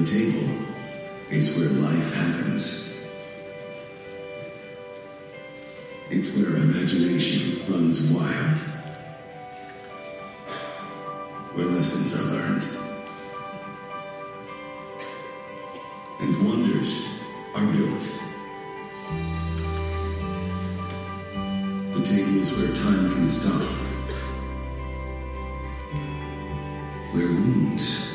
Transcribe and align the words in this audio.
The 0.00 0.06
table 0.06 0.48
is 1.28 1.58
where 1.58 1.68
life 1.68 2.14
happens. 2.14 3.04
It's 6.08 6.38
where 6.38 6.56
imagination 6.56 7.70
runs 7.70 8.10
wild. 8.10 8.58
Where 11.52 11.66
lessons 11.66 12.18
are 12.18 12.32
learned. 12.32 12.66
And 16.20 16.48
wonders 16.48 17.22
are 17.54 17.66
built. 17.66 18.22
The 21.92 22.02
table 22.02 22.38
is 22.38 22.58
where 22.58 22.74
time 22.74 23.12
can 23.12 23.26
stop. 23.26 23.62
Where 27.12 27.26
wounds 27.26 28.09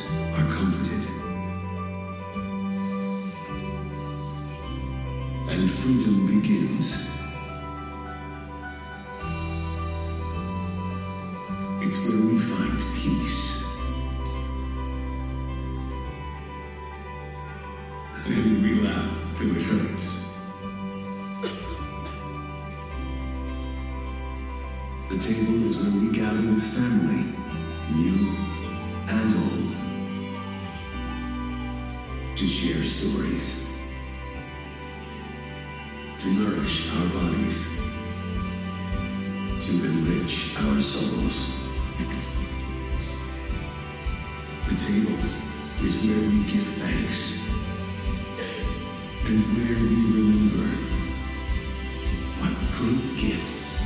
stories, 33.06 33.67
to 36.17 36.28
nourish 36.30 36.92
our 36.92 37.08
bodies, 37.09 37.80
to 39.62 39.72
enrich 39.86 40.56
our 40.58 40.81
souls. 40.81 41.59
The 44.67 44.75
table 44.75 45.20
is 45.84 45.95
where 46.03 46.30
we 46.30 46.44
give 46.52 46.67
thanks 46.81 47.47
and 49.25 49.40
where 49.56 49.78
we 49.78 50.00
remember 50.17 50.67
what 52.40 52.53
great 52.78 53.17
gifts 53.17 53.84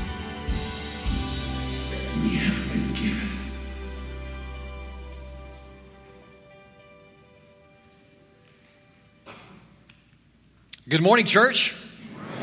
Good 10.90 11.04
morning, 11.04 11.28
church. 11.28 11.76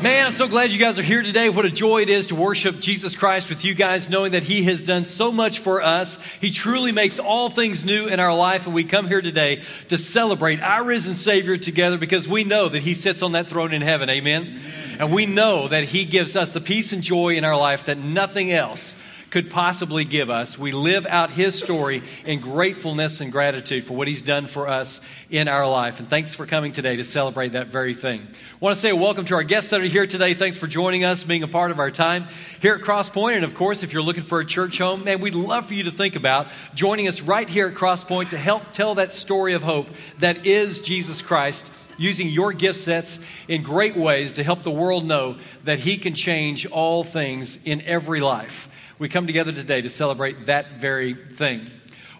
Man, 0.01 0.25
I'm 0.25 0.31
so 0.31 0.47
glad 0.47 0.71
you 0.71 0.79
guys 0.79 0.97
are 0.97 1.03
here 1.03 1.21
today. 1.21 1.49
What 1.49 1.65
a 1.65 1.69
joy 1.69 2.03
it 2.03 2.09
is 2.09 2.27
to 2.27 2.35
worship 2.35 2.79
Jesus 2.79 3.13
Christ 3.13 3.49
with 3.49 3.65
you 3.65 3.73
guys, 3.73 4.09
knowing 4.09 4.31
that 4.31 4.43
He 4.43 4.63
has 4.63 4.81
done 4.81 5.03
so 5.03 5.33
much 5.33 5.59
for 5.59 5.83
us. 5.83 6.17
He 6.39 6.49
truly 6.49 6.93
makes 6.93 7.19
all 7.19 7.49
things 7.49 7.83
new 7.83 8.07
in 8.07 8.21
our 8.21 8.33
life, 8.33 8.65
and 8.65 8.73
we 8.73 8.85
come 8.85 9.09
here 9.09 9.21
today 9.21 9.63
to 9.89 9.97
celebrate 9.97 10.61
our 10.61 10.85
risen 10.85 11.15
Savior 11.15 11.57
together 11.57 11.97
because 11.97 12.25
we 12.25 12.45
know 12.45 12.69
that 12.69 12.83
He 12.83 12.93
sits 12.93 13.21
on 13.21 13.33
that 13.33 13.47
throne 13.47 13.73
in 13.73 13.81
heaven. 13.81 14.09
Amen. 14.09 14.57
And 14.97 15.11
we 15.11 15.25
know 15.25 15.67
that 15.67 15.83
He 15.83 16.05
gives 16.05 16.37
us 16.37 16.53
the 16.53 16.61
peace 16.61 16.93
and 16.93 17.03
joy 17.03 17.35
in 17.35 17.43
our 17.43 17.57
life 17.57 17.87
that 17.87 17.97
nothing 17.97 18.53
else 18.53 18.95
could 19.29 19.49
possibly 19.49 20.05
give 20.05 20.29
us. 20.29 20.57
We 20.57 20.71
live 20.71 21.05
out 21.05 21.29
His 21.29 21.57
story 21.57 22.03
in 22.25 22.39
gratefulness 22.39 23.21
and 23.21 23.31
gratitude 23.31 23.83
for 23.85 23.95
what 23.95 24.07
He's 24.07 24.21
done 24.21 24.47
for 24.47 24.67
us 24.67 25.01
in 25.29 25.47
our 25.47 25.67
life. 25.67 25.99
And 25.99 26.09
thanks 26.09 26.33
for 26.33 26.45
coming 26.45 26.71
today 26.71 26.95
to 26.95 27.03
celebrate 27.03 27.49
that 27.49 27.67
very 27.67 27.93
thing. 27.93 28.21
I 28.21 28.57
want 28.59 28.75
to 28.75 28.81
say 28.81 28.93
welcome 28.93 29.25
to 29.25 29.35
our 29.35 29.43
guests 29.43 29.71
that 29.71 29.81
are 29.81 29.83
here 29.83 30.07
today. 30.07 30.33
Thanks 30.33 30.57
for 30.57 30.67
joining 30.67 31.03
us, 31.03 31.23
being 31.23 31.43
a 31.43 31.47
part 31.47 31.71
of 31.71 31.79
our 31.79 31.91
time 31.91 32.25
here 32.61 32.75
at 32.75 32.81
Cross 32.81 33.09
Point. 33.09 33.35
And 33.35 33.45
of 33.45 33.53
course, 33.53 33.83
if 33.83 33.93
you're 33.93 34.01
looking 34.01 34.23
for 34.23 34.39
a 34.39 34.45
church 34.45 34.77
home, 34.77 35.03
man, 35.03 35.19
we'd 35.19 35.35
love 35.35 35.65
for 35.65 35.73
you 35.73 35.83
to 35.83 35.91
think 35.91 36.15
about 36.15 36.47
joining 36.73 37.07
us 37.07 37.21
right 37.21 37.49
here 37.49 37.67
at 37.67 37.75
Cross 37.75 38.05
Point 38.05 38.31
to 38.31 38.37
help 38.37 38.71
tell 38.71 38.95
that 38.95 39.13
story 39.13 39.53
of 39.53 39.63
hope 39.63 39.87
that 40.19 40.45
is 40.45 40.81
Jesus 40.81 41.21
Christ 41.21 41.69
using 41.97 42.29
your 42.29 42.53
gift 42.53 42.79
sets 42.79 43.19
in 43.47 43.63
great 43.63 43.97
ways 43.97 44.33
to 44.33 44.43
help 44.43 44.63
the 44.63 44.71
world 44.71 45.05
know 45.05 45.35
that 45.63 45.79
He 45.79 45.97
can 45.97 46.13
change 46.13 46.65
all 46.67 47.03
things 47.03 47.59
in 47.65 47.81
every 47.81 48.21
life. 48.21 48.66
We 48.99 49.09
come 49.09 49.27
together 49.27 49.51
today 49.51 49.81
to 49.81 49.89
celebrate 49.89 50.47
that 50.47 50.79
very 50.79 51.13
thing. 51.13 51.67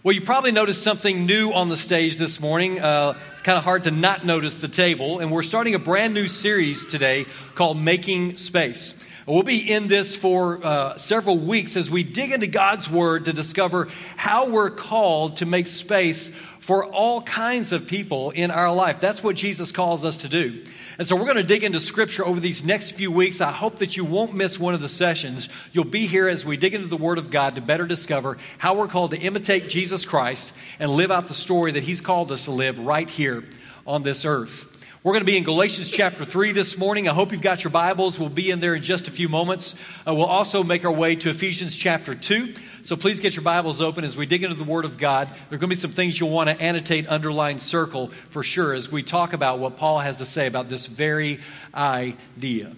Well, 0.03 0.13
you 0.13 0.21
probably 0.21 0.51
noticed 0.51 0.83
something 0.83 1.25
new 1.25 1.51
on 1.51 1.69
the 1.69 1.77
stage 1.77 2.17
this 2.17 2.39
morning. 2.39 2.79
Uh, 2.79 3.17
it's 3.33 3.41
kind 3.41 3.57
of 3.57 3.63
hard 3.63 3.85
to 3.85 3.91
not 3.91 4.27
notice 4.27 4.59
the 4.59 4.67
table, 4.67 5.17
and 5.17 5.31
we're 5.31 5.41
starting 5.41 5.73
a 5.73 5.79
brand 5.79 6.13
new 6.13 6.27
series 6.27 6.85
today 6.85 7.25
called 7.55 7.79
Making 7.79 8.37
Space. 8.37 8.93
We'll 9.25 9.41
be 9.41 9.57
in 9.57 9.87
this 9.87 10.15
for 10.15 10.63
uh, 10.63 10.97
several 10.99 11.39
weeks 11.39 11.75
as 11.75 11.89
we 11.89 12.03
dig 12.03 12.31
into 12.31 12.45
God's 12.45 12.87
Word 12.87 13.25
to 13.25 13.33
discover 13.33 13.87
how 14.15 14.51
we're 14.51 14.69
called 14.69 15.37
to 15.37 15.47
make 15.47 15.65
space 15.65 16.29
for 16.67 16.83
all 16.83 17.21
kinds 17.21 17.71
of 17.71 17.87
people 17.87 18.31
in 18.31 18.51
our 18.51 18.69
life. 18.73 18.99
That's 18.99 19.23
what 19.23 19.37
Jesus 19.37 19.71
calls 19.71 20.03
us 20.03 20.17
to 20.17 20.27
do. 20.27 20.65
And 20.97 21.07
so 21.07 21.15
we're 21.15 21.23
going 21.23 21.37
to 21.37 21.43
dig 21.43 21.63
into 21.63 21.79
Scripture 21.79 22.25
over 22.25 22.41
these 22.41 22.61
next 22.61 22.91
few 22.91 23.09
weeks. 23.09 23.39
I 23.39 23.53
hope 23.53 23.77
that 23.77 23.95
you 23.95 24.03
won't 24.03 24.35
miss 24.35 24.59
one 24.59 24.73
of 24.73 24.81
the 24.81 24.89
sessions. 24.89 25.47
You'll 25.71 25.85
be 25.85 26.07
here 26.07 26.27
as 26.27 26.45
we 26.45 26.57
dig 26.57 26.73
into 26.73 26.87
the 26.87 26.97
Word 26.97 27.19
of 27.19 27.31
God 27.31 27.55
to 27.55 27.61
better 27.61 27.85
discover 27.85 28.37
how 28.57 28.73
we're 28.73 28.89
called 28.89 29.11
to 29.11 29.17
imitate 29.17 29.69
Jesus 29.69 30.03
Christ 30.03 30.53
and 30.77 30.91
live 30.91 31.09
out 31.09 31.29
the 31.29 31.33
story 31.33 31.71
that 31.71 31.83
He's 31.83 32.01
called 32.01 32.33
us 32.33 32.43
to 32.43 32.51
live 32.51 32.79
right 32.79 33.09
here 33.09 33.45
on 33.85 34.03
this 34.03 34.25
earth. 34.25 34.67
We're 35.03 35.13
going 35.13 35.21
to 35.21 35.31
be 35.31 35.37
in 35.37 35.43
Galatians 35.43 35.91
chapter 35.91 36.25
3 36.25 36.53
this 36.53 36.75
morning. 36.75 37.07
I 37.07 37.13
hope 37.13 37.31
you've 37.31 37.39
got 37.39 37.63
your 37.63 37.69
Bibles. 37.69 38.17
We'll 38.17 38.29
be 38.29 38.49
in 38.49 38.59
there 38.59 38.73
in 38.73 38.81
just 38.81 39.07
a 39.07 39.11
few 39.11 39.29
moments. 39.29 39.75
Uh, 40.07 40.15
we'll 40.15 40.25
also 40.25 40.63
make 40.63 40.83
our 40.85 40.91
way 40.91 41.15
to 41.17 41.29
Ephesians 41.29 41.75
chapter 41.75 42.15
2. 42.15 42.55
So 42.83 42.95
please 42.95 43.19
get 43.19 43.35
your 43.35 43.43
Bibles 43.43 43.79
open 43.79 44.03
as 44.03 44.17
we 44.17 44.25
dig 44.25 44.43
into 44.43 44.55
the 44.55 44.63
Word 44.63 44.85
of 44.85 44.97
God. 44.97 45.27
There 45.27 45.55
are 45.55 45.59
going 45.59 45.61
to 45.61 45.67
be 45.67 45.75
some 45.75 45.91
things 45.91 46.19
you'll 46.19 46.31
want 46.31 46.49
to 46.49 46.59
annotate, 46.59 47.07
underline, 47.07 47.59
circle 47.59 48.07
for 48.31 48.41
sure 48.41 48.73
as 48.73 48.91
we 48.91 49.03
talk 49.03 49.33
about 49.33 49.59
what 49.59 49.77
Paul 49.77 49.99
has 49.99 50.17
to 50.17 50.25
say 50.25 50.47
about 50.47 50.67
this 50.67 50.87
very 50.87 51.41
idea. 51.75 52.71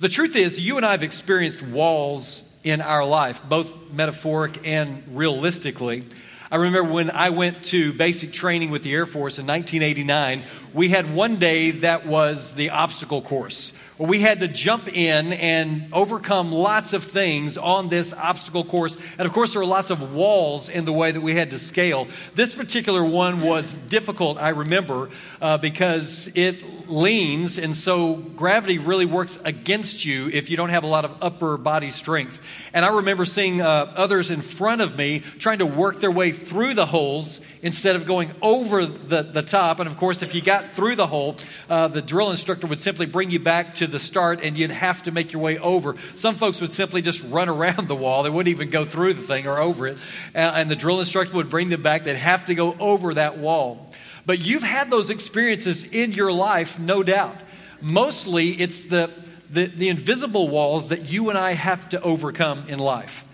The 0.00 0.10
truth 0.10 0.36
is, 0.36 0.60
you 0.60 0.76
and 0.76 0.84
I 0.84 0.90
have 0.90 1.02
experienced 1.02 1.62
walls 1.62 2.42
in 2.62 2.82
our 2.82 3.06
life, 3.06 3.42
both 3.48 3.72
metaphoric 3.90 4.60
and 4.68 5.02
realistically. 5.16 6.04
I 6.52 6.56
remember 6.56 6.84
when 6.84 7.10
I 7.10 7.30
went 7.30 7.64
to 7.64 7.94
basic 7.94 8.30
training 8.30 8.70
with 8.70 8.82
the 8.82 8.92
Air 8.92 9.06
Force 9.06 9.38
in 9.38 9.46
1989, 9.46 10.42
we 10.74 10.90
had 10.90 11.14
one 11.14 11.36
day 11.36 11.70
that 11.70 12.04
was 12.04 12.52
the 12.52 12.68
obstacle 12.68 13.22
course 13.22 13.72
we 14.02 14.20
had 14.20 14.40
to 14.40 14.48
jump 14.48 14.94
in 14.94 15.32
and 15.32 15.88
overcome 15.92 16.50
lots 16.50 16.92
of 16.92 17.04
things 17.04 17.56
on 17.56 17.88
this 17.88 18.12
obstacle 18.12 18.64
course. 18.64 18.96
And 19.16 19.26
of 19.26 19.32
course, 19.32 19.52
there 19.52 19.60
were 19.60 19.66
lots 19.66 19.90
of 19.90 20.12
walls 20.12 20.68
in 20.68 20.84
the 20.84 20.92
way 20.92 21.12
that 21.12 21.20
we 21.20 21.34
had 21.34 21.50
to 21.50 21.58
scale. 21.58 22.08
This 22.34 22.54
particular 22.54 23.04
one 23.04 23.42
was 23.42 23.74
difficult, 23.74 24.38
I 24.38 24.48
remember, 24.48 25.10
uh, 25.40 25.58
because 25.58 26.28
it 26.34 26.90
leans, 26.90 27.58
and 27.58 27.76
so 27.76 28.14
gravity 28.14 28.78
really 28.78 29.06
works 29.06 29.38
against 29.44 30.04
you 30.04 30.28
if 30.28 30.50
you 30.50 30.56
don't 30.56 30.70
have 30.70 30.84
a 30.84 30.88
lot 30.88 31.04
of 31.04 31.22
upper 31.22 31.56
body 31.56 31.90
strength. 31.90 32.40
And 32.72 32.84
I 32.84 32.88
remember 32.88 33.24
seeing 33.24 33.60
uh, 33.60 33.92
others 33.94 34.30
in 34.30 34.40
front 34.40 34.80
of 34.80 34.96
me 34.96 35.20
trying 35.38 35.58
to 35.58 35.66
work 35.66 36.00
their 36.00 36.10
way 36.10 36.32
through 36.32 36.74
the 36.74 36.86
holes 36.86 37.40
instead 37.62 37.94
of 37.94 38.04
going 38.04 38.32
over 38.42 38.84
the, 38.84 39.22
the 39.22 39.40
top. 39.40 39.78
And 39.78 39.88
of 39.88 39.96
course, 39.96 40.20
if 40.20 40.34
you 40.34 40.42
got 40.42 40.72
through 40.72 40.96
the 40.96 41.06
hole, 41.06 41.36
uh, 41.70 41.88
the 41.88 42.02
drill 42.02 42.30
instructor 42.30 42.66
would 42.66 42.80
simply 42.80 43.06
bring 43.06 43.30
you 43.30 43.38
back 43.38 43.76
to 43.76 43.86
the 43.86 44.00
start 44.00 44.40
and 44.42 44.58
you'd 44.58 44.70
have 44.70 45.04
to 45.04 45.12
make 45.12 45.32
your 45.32 45.40
way 45.40 45.58
over. 45.58 45.96
Some 46.16 46.34
folks 46.34 46.60
would 46.60 46.72
simply 46.72 47.00
just 47.02 47.22
run 47.24 47.48
around 47.48 47.86
the 47.86 47.94
wall. 47.94 48.24
They 48.24 48.30
wouldn't 48.30 48.52
even 48.52 48.70
go 48.70 48.84
through 48.84 49.14
the 49.14 49.22
thing 49.22 49.46
or 49.46 49.58
over 49.58 49.86
it. 49.86 49.98
and 50.34 50.68
the 50.70 50.76
drill 50.76 50.98
instructor 50.98 51.36
would 51.36 51.50
bring 51.50 51.68
them 51.68 51.82
back. 51.82 52.02
They'd 52.02 52.16
have 52.16 52.46
to 52.46 52.54
go 52.54 52.76
over 52.78 53.14
that 53.14 53.38
wall. 53.38 53.90
But 54.26 54.40
you've 54.40 54.62
had 54.62 54.90
those 54.90 55.10
experiences 55.10 55.84
in 55.84 56.12
your 56.12 56.32
life, 56.32 56.78
no 56.78 57.02
doubt. 57.02 57.36
Mostly 57.80 58.50
it's 58.50 58.84
the, 58.84 59.10
the, 59.50 59.66
the 59.66 59.88
invisible 59.88 60.48
walls 60.48 60.88
that 60.88 61.08
you 61.08 61.28
and 61.28 61.38
I 61.38 61.54
have 61.54 61.88
to 61.90 62.00
overcome 62.00 62.66
in 62.68 62.78
life 62.80 63.24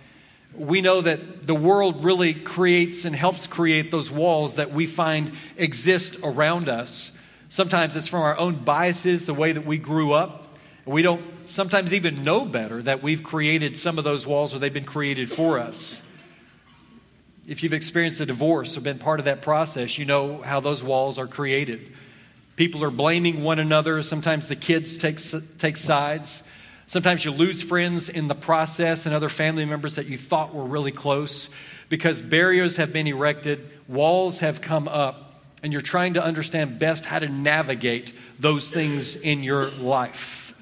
we 0.59 0.81
know 0.81 1.01
that 1.01 1.47
the 1.47 1.55
world 1.55 2.05
really 2.05 2.35
creates 2.35 3.05
and 3.05 3.15
helps 3.15 3.47
create 3.47 3.91
those 3.91 4.11
walls 4.11 4.57
that 4.57 4.73
we 4.73 4.87
find 4.87 5.33
exist 5.57 6.17
around 6.23 6.69
us. 6.69 7.13
Sometimes 7.49 7.97
it's 7.97 8.09
from 8.09 8.23
our 8.23 8.37
own 8.37 8.57
biases, 8.57 9.25
the 9.25 9.35
way 9.35 9.53
that 9.53 9.65
we 9.65 9.79
grew 9.79 10.13
up. 10.13 10.57
We 10.85 11.03
don't 11.03 11.23
sometimes 11.47 11.95
even 11.95 12.25
know 12.25 12.45
better 12.45 12.83
that 12.83 13.03
we've 13.03 13.23
created 13.23 13.77
some 13.77 13.99
of 13.99 14.05
those 14.05 14.27
walls 14.27 14.55
or 14.55 14.59
they've 14.59 14.73
been 14.73 14.85
created 14.85 15.31
for 15.31 15.59
us. 15.59 16.01
If 17.47 17.63
you've 17.63 17.73
experienced 17.73 18.21
a 18.21 18.27
divorce 18.27 18.77
or 18.77 18.81
been 18.81 18.99
part 18.99 19.21
of 19.21 19.25
that 19.25 19.41
process, 19.41 19.97
you 19.97 20.05
know 20.05 20.43
how 20.43 20.61
those 20.61 20.83
walls 20.83 21.19
are 21.19 21.27
created. 21.27 21.95
People 22.57 22.83
are 22.85 22.91
blaming 22.91 23.43
one 23.43 23.59
another. 23.59 24.03
Sometimes 24.03 24.49
the 24.49 24.57
kids 24.57 24.99
take, 24.99 25.19
take 25.59 25.77
sides. 25.77 26.43
Sometimes 26.89 27.23
you 27.23 27.33
lose 27.33 27.63
friends 27.63 28.09
in 28.09 28.29
the 28.29 28.35
process 28.35 29.05
and 29.05 29.15
other 29.15 29.29
family 29.29 29.67
members 29.67 29.97
that 29.97 30.07
you 30.07 30.17
thought 30.17 30.55
were 30.55 30.65
really 30.65 30.91
close 30.91 31.51
because 31.91 32.23
barriers 32.23 32.77
have 32.77 32.95
been 32.95 33.07
erected, 33.07 33.69
walls 33.89 34.41
have 34.41 34.63
come 34.63 34.89
up, 34.89 35.43
and 35.63 35.71
you're 35.71 35.83
trying 35.83 36.15
to 36.15 36.25
understand 36.25 36.79
best 36.79 37.05
how 37.05 37.19
to 37.19 37.29
navigate 37.29 38.15
those 38.39 38.71
things 38.71 39.17
in 39.17 39.43
your 39.43 39.67
life. 39.67 40.55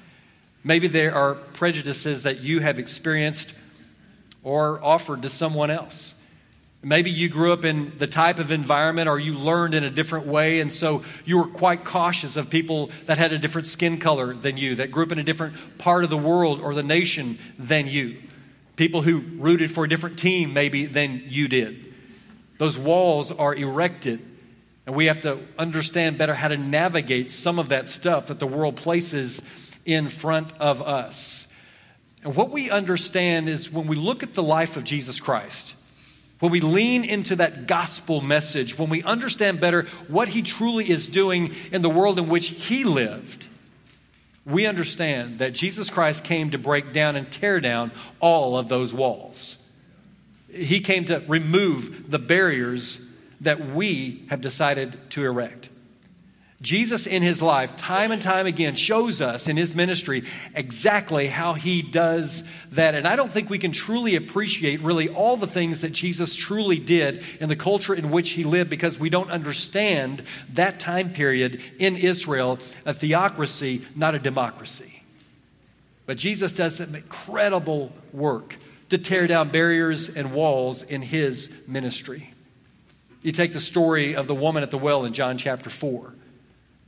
Maybe 0.65 0.89
there 0.89 1.15
are 1.15 1.35
prejudices 1.35 2.23
that 2.23 2.41
you 2.41 2.59
have 2.59 2.77
experienced 2.77 3.53
or 4.43 4.83
offered 4.83 5.21
to 5.21 5.29
someone 5.29 5.71
else. 5.71 6.13
Maybe 6.87 7.11
you 7.11 7.27
grew 7.27 7.51
up 7.51 7.65
in 7.65 7.97
the 7.97 8.07
type 8.07 8.39
of 8.39 8.49
environment 8.49 9.09
or 9.09 9.19
you 9.19 9.33
learned 9.33 9.73
in 9.73 9.83
a 9.83 9.89
different 9.89 10.25
way, 10.25 10.61
and 10.61 10.71
so 10.71 11.03
you 11.25 11.37
were 11.37 11.47
quite 11.47 11.83
cautious 11.83 12.37
of 12.37 12.49
people 12.49 12.91
that 13.07 13.17
had 13.17 13.33
a 13.33 13.37
different 13.37 13.67
skin 13.67 13.99
color 13.99 14.33
than 14.33 14.55
you, 14.55 14.75
that 14.75 14.89
grew 14.89 15.03
up 15.03 15.11
in 15.11 15.19
a 15.19 15.23
different 15.23 15.77
part 15.77 16.05
of 16.05 16.09
the 16.09 16.17
world 16.17 16.61
or 16.61 16.73
the 16.73 16.83
nation 16.83 17.39
than 17.59 17.87
you. 17.87 18.21
People 18.77 19.01
who 19.01 19.17
rooted 19.17 19.69
for 19.69 19.83
a 19.83 19.89
different 19.89 20.17
team, 20.17 20.53
maybe, 20.53 20.85
than 20.85 21.23
you 21.27 21.49
did. 21.49 21.93
Those 22.57 22.77
walls 22.77 23.33
are 23.33 23.53
erected, 23.53 24.21
and 24.85 24.95
we 24.95 25.07
have 25.07 25.19
to 25.21 25.39
understand 25.59 26.17
better 26.17 26.33
how 26.33 26.47
to 26.47 26.55
navigate 26.55 27.31
some 27.31 27.59
of 27.59 27.67
that 27.67 27.89
stuff 27.89 28.27
that 28.27 28.39
the 28.39 28.47
world 28.47 28.77
places 28.77 29.41
in 29.85 30.07
front 30.07 30.53
of 30.53 30.81
us. 30.81 31.47
And 32.23 32.33
what 32.33 32.49
we 32.49 32.69
understand 32.69 33.49
is 33.49 33.69
when 33.69 33.87
we 33.87 33.97
look 33.97 34.23
at 34.23 34.33
the 34.33 34.43
life 34.43 34.77
of 34.77 34.85
Jesus 34.85 35.19
Christ, 35.19 35.73
when 36.39 36.51
we 36.51 36.61
lean 36.61 37.03
into 37.03 37.35
that 37.37 37.67
gospel 37.67 38.21
message, 38.21 38.77
when 38.77 38.89
we 38.89 39.01
understand 39.03 39.59
better 39.59 39.83
what 40.07 40.29
he 40.29 40.41
truly 40.41 40.89
is 40.89 41.07
doing 41.07 41.55
in 41.71 41.81
the 41.81 41.89
world 41.89 42.19
in 42.19 42.29
which 42.29 42.47
he 42.47 42.83
lived, 42.83 43.47
we 44.45 44.65
understand 44.65 45.39
that 45.39 45.53
Jesus 45.53 45.89
Christ 45.89 46.23
came 46.23 46.51
to 46.51 46.57
break 46.57 46.93
down 46.93 47.15
and 47.15 47.29
tear 47.31 47.59
down 47.59 47.91
all 48.19 48.57
of 48.57 48.69
those 48.69 48.93
walls. 48.93 49.57
He 50.49 50.79
came 50.79 51.05
to 51.05 51.23
remove 51.27 52.09
the 52.09 52.19
barriers 52.19 52.99
that 53.41 53.73
we 53.73 54.25
have 54.29 54.41
decided 54.41 54.97
to 55.11 55.25
erect. 55.25 55.69
Jesus, 56.59 57.05
in 57.05 57.21
his 57.21 57.39
life, 57.39 57.77
time 57.77 58.11
and 58.11 58.19
time 58.19 58.47
again, 58.47 58.73
shows 58.73 59.21
us 59.21 59.47
in 59.47 59.57
his 59.57 59.75
ministry 59.75 60.23
exactly 60.55 61.27
how 61.27 61.53
he 61.53 61.83
does 61.83 62.43
that. 62.71 62.95
And 62.95 63.07
I 63.07 63.15
don't 63.15 63.31
think 63.31 63.51
we 63.51 63.59
can 63.59 63.71
truly 63.71 64.15
appreciate 64.15 64.81
really 64.81 65.07
all 65.07 65.37
the 65.37 65.45
things 65.45 65.81
that 65.81 65.91
Jesus 65.91 66.35
truly 66.35 66.79
did 66.79 67.23
in 67.39 67.47
the 67.47 67.55
culture 67.55 67.93
in 67.93 68.09
which 68.09 68.31
he 68.31 68.43
lived 68.43 68.71
because 68.71 68.99
we 68.99 69.11
don't 69.11 69.29
understand 69.29 70.23
that 70.53 70.79
time 70.79 71.13
period 71.13 71.61
in 71.77 71.95
Israel, 71.95 72.57
a 72.87 72.93
theocracy, 72.93 73.83
not 73.95 74.15
a 74.15 74.19
democracy. 74.19 75.03
But 76.07 76.17
Jesus 76.17 76.53
does 76.53 76.77
some 76.77 76.95
incredible 76.95 77.91
work 78.11 78.57
to 78.89 78.97
tear 78.97 79.27
down 79.27 79.49
barriers 79.49 80.09
and 80.09 80.33
walls 80.33 80.81
in 80.81 81.03
his 81.03 81.51
ministry. 81.67 82.33
You 83.21 83.31
take 83.31 83.53
the 83.53 83.59
story 83.59 84.15
of 84.15 84.25
the 84.25 84.33
woman 84.33 84.63
at 84.63 84.71
the 84.71 84.77
well 84.79 85.05
in 85.05 85.13
John 85.13 85.37
chapter 85.37 85.69
4. 85.69 86.13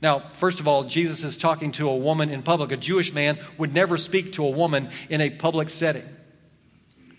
Now, 0.02 0.20
first 0.34 0.60
of 0.60 0.68
all, 0.68 0.84
Jesus 0.84 1.22
is 1.24 1.36
talking 1.36 1.72
to 1.72 1.88
a 1.88 1.96
woman 1.96 2.30
in 2.30 2.42
public. 2.42 2.72
A 2.72 2.76
Jewish 2.76 3.12
man 3.12 3.38
would 3.58 3.74
never 3.74 3.98
speak 3.98 4.32
to 4.34 4.46
a 4.46 4.50
woman 4.50 4.90
in 5.10 5.20
a 5.20 5.30
public 5.30 5.68
setting. 5.68 6.08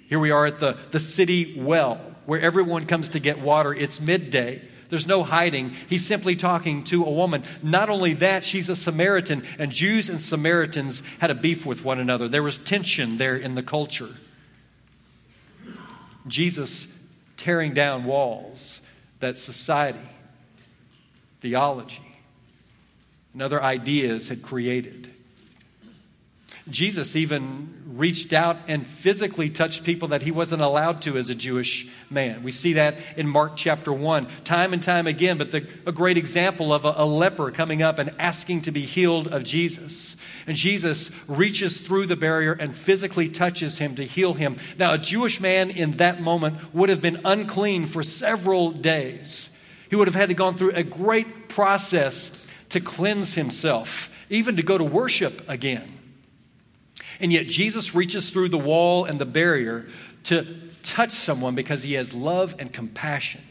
Here 0.07 0.19
we 0.19 0.31
are 0.31 0.45
at 0.45 0.59
the, 0.59 0.77
the 0.89 0.99
city 0.99 1.59
well, 1.59 2.01
where 2.25 2.41
everyone 2.41 2.87
comes 2.87 3.11
to 3.11 3.19
get 3.19 3.39
water. 3.39 3.73
It's 3.73 4.01
midday. 4.01 4.61
There's 4.89 5.07
no 5.07 5.23
hiding. 5.23 5.73
He's 5.87 6.05
simply 6.05 6.35
talking 6.35 6.83
to 6.85 7.05
a 7.05 7.09
woman. 7.09 7.43
Not 7.63 7.89
only 7.89 8.13
that, 8.15 8.43
she's 8.43 8.67
a 8.67 8.75
Samaritan, 8.75 9.43
and 9.57 9.71
Jews 9.71 10.09
and 10.09 10.21
Samaritans 10.21 11.01
had 11.19 11.31
a 11.31 11.35
beef 11.35 11.65
with 11.65 11.85
one 11.85 11.99
another. 11.99 12.27
There 12.27 12.43
was 12.43 12.59
tension 12.59 13.17
there 13.17 13.37
in 13.37 13.55
the 13.55 13.63
culture. 13.63 14.09
Jesus 16.27 16.87
tearing 17.37 17.73
down 17.73 18.03
walls 18.03 18.81
that 19.19 19.37
society, 19.37 19.99
theology, 21.39 22.10
and 23.33 23.41
other 23.41 23.61
ideas 23.61 24.29
had 24.29 24.41
created. 24.41 25.11
Jesus 26.69 27.15
even 27.15 27.81
reached 27.87 28.33
out 28.33 28.57
and 28.67 28.87
physically 28.87 29.49
touched 29.49 29.83
people 29.83 30.09
that 30.09 30.21
he 30.21 30.31
wasn't 30.31 30.61
allowed 30.61 31.01
to 31.01 31.17
as 31.17 31.29
a 31.29 31.35
Jewish 31.35 31.87
man. 32.09 32.43
We 32.43 32.51
see 32.51 32.73
that 32.73 32.97
in 33.17 33.27
Mark 33.27 33.53
chapter 33.55 33.91
1, 33.91 34.27
time 34.43 34.71
and 34.73 34.81
time 34.81 35.07
again, 35.07 35.37
but 35.37 35.51
the, 35.51 35.67
a 35.85 35.91
great 35.91 36.17
example 36.17 36.73
of 36.73 36.85
a, 36.85 36.93
a 36.97 37.05
leper 37.05 37.51
coming 37.51 37.81
up 37.81 37.99
and 37.99 38.13
asking 38.19 38.61
to 38.61 38.71
be 38.71 38.81
healed 38.81 39.27
of 39.27 39.43
Jesus. 39.43 40.15
And 40.45 40.55
Jesus 40.55 41.09
reaches 41.27 41.79
through 41.79 42.05
the 42.05 42.15
barrier 42.15 42.53
and 42.53 42.75
physically 42.75 43.27
touches 43.27 43.79
him 43.79 43.95
to 43.95 44.05
heal 44.05 44.35
him. 44.35 44.57
Now, 44.77 44.93
a 44.93 44.97
Jewish 44.97 45.39
man 45.39 45.71
in 45.71 45.97
that 45.97 46.21
moment 46.21 46.73
would 46.73 46.89
have 46.89 47.01
been 47.01 47.21
unclean 47.25 47.87
for 47.87 48.03
several 48.03 48.71
days. 48.71 49.49
He 49.89 49.95
would 49.95 50.07
have 50.07 50.15
had 50.15 50.29
to 50.29 50.35
gone 50.35 50.55
through 50.55 50.71
a 50.71 50.83
great 50.83 51.49
process 51.49 52.31
to 52.71 52.79
cleanse 52.79 53.35
himself, 53.35 54.09
even 54.29 54.57
to 54.57 54.63
go 54.63 54.77
to 54.77 54.83
worship 54.83 55.47
again. 55.49 55.99
And 57.19 57.31
yet, 57.31 57.47
Jesus 57.47 57.93
reaches 57.93 58.29
through 58.29 58.49
the 58.49 58.57
wall 58.57 59.05
and 59.05 59.19
the 59.19 59.25
barrier 59.25 59.87
to 60.23 60.45
touch 60.83 61.11
someone 61.11 61.55
because 61.55 61.83
he 61.83 61.93
has 61.93 62.13
love 62.13 62.55
and 62.59 62.71
compassion. 62.71 63.41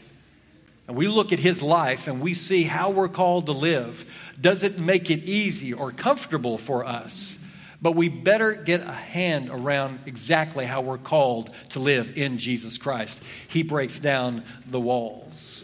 And 0.87 0.97
we 0.97 1.07
look 1.07 1.31
at 1.31 1.39
his 1.39 1.61
life 1.61 2.07
and 2.07 2.19
we 2.19 2.33
see 2.33 2.63
how 2.63 2.89
we're 2.89 3.07
called 3.07 3.45
to 3.45 3.53
live. 3.53 4.05
Does 4.39 4.63
it 4.63 4.79
make 4.79 5.09
it 5.09 5.23
easy 5.23 5.71
or 5.73 5.91
comfortable 5.91 6.57
for 6.57 6.85
us? 6.85 7.37
But 7.81 7.93
we 7.93 8.09
better 8.09 8.53
get 8.53 8.81
a 8.81 8.91
hand 8.91 9.49
around 9.49 10.01
exactly 10.05 10.65
how 10.65 10.81
we're 10.81 10.97
called 10.97 11.49
to 11.69 11.79
live 11.79 12.17
in 12.17 12.37
Jesus 12.37 12.77
Christ. 12.77 13.23
He 13.47 13.63
breaks 13.63 13.99
down 13.99 14.43
the 14.67 14.79
walls. 14.79 15.63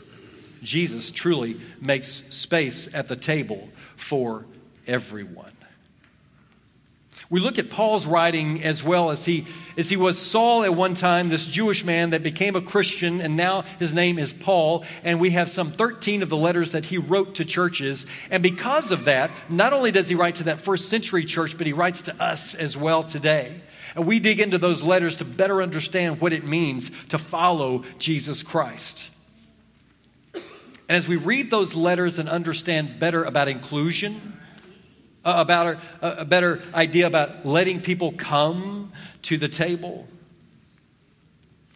Jesus 0.62 1.12
truly 1.12 1.60
makes 1.80 2.10
space 2.30 2.88
at 2.94 3.08
the 3.08 3.16
table 3.16 3.70
for 3.96 4.46
everyone. 4.86 5.52
We 7.30 7.42
look 7.42 7.60
at 7.60 7.70
Paul's 7.70 8.06
writing 8.06 8.64
as 8.64 8.84
well 8.84 9.12
as 9.12 9.26
he, 9.26 9.48
as 9.76 9.90
he 9.90 9.98
was 9.98 10.18
Saul 10.18 10.64
at 10.64 10.74
one 10.74 10.94
time, 10.94 11.28
this 11.28 11.46
Jewish 11.46 11.84
man 11.84 12.12
that 12.12 12.24
became 12.24 12.56
a 12.56 12.62
Christian, 12.62 13.20
and 13.20 13.36
now 13.36 13.64
his 13.80 13.94
name 13.94 14.18
is 14.18 14.32
Paul. 14.32 14.86
And 15.04 15.20
we 15.20 15.32
have 15.32 15.50
some 15.50 15.74
13 15.74 16.24
of 16.24 16.30
the 16.30 16.38
letters 16.38 16.72
that 16.72 16.86
he 16.86 16.98
wrote 16.98 17.36
to 17.36 17.46
churches. 17.46 18.06
And 18.32 18.42
because 18.42 18.92
of 18.92 19.06
that, 19.06 19.30
not 19.50 19.74
only 19.74 19.92
does 19.92 20.08
he 20.08 20.16
write 20.16 20.36
to 20.36 20.46
that 20.46 20.62
first 20.62 20.88
century 20.88 21.26
church, 21.26 21.58
but 21.58 21.68
he 21.68 21.74
writes 21.74 22.04
to 22.04 22.24
us 22.24 22.56
as 22.56 22.78
well 22.78 23.04
today. 23.04 23.60
And 23.96 24.08
we 24.08 24.20
dig 24.20 24.40
into 24.40 24.58
those 24.58 24.82
letters 24.82 25.18
to 25.18 25.26
better 25.26 25.62
understand 25.62 26.22
what 26.22 26.32
it 26.32 26.46
means 26.46 26.92
to 27.10 27.18
follow 27.18 27.84
Jesus 28.00 28.42
Christ. 28.42 29.10
And 30.90 30.96
as 30.96 31.08
we 31.08 31.18
read 31.18 31.52
those 31.52 31.76
letters 31.76 32.18
and 32.18 32.30
understand 32.30 33.00
better 33.00 33.24
about 33.24 33.48
inclusion, 33.48 34.40
uh, 35.26 35.34
about 35.38 35.80
a, 36.02 36.22
a 36.22 36.26
better 36.26 36.62
idea 36.74 37.08
about 37.08 37.46
letting 37.46 37.82
people 37.82 38.14
come 38.14 38.94
to 39.24 39.38
the 39.38 39.50
table, 39.50 40.08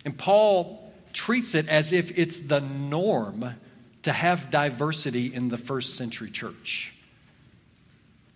and 0.06 0.18
Paul 0.18 0.94
treats 1.14 1.56
it 1.56 1.68
as 1.68 1.92
if 1.92 2.18
it's 2.18 2.40
the 2.40 2.62
norm 2.62 3.54
to 4.04 4.14
have 4.14 4.50
diversity 4.50 5.34
in 5.34 5.50
the 5.50 5.58
first 5.58 5.96
century 5.96 6.32
church. 6.32 6.94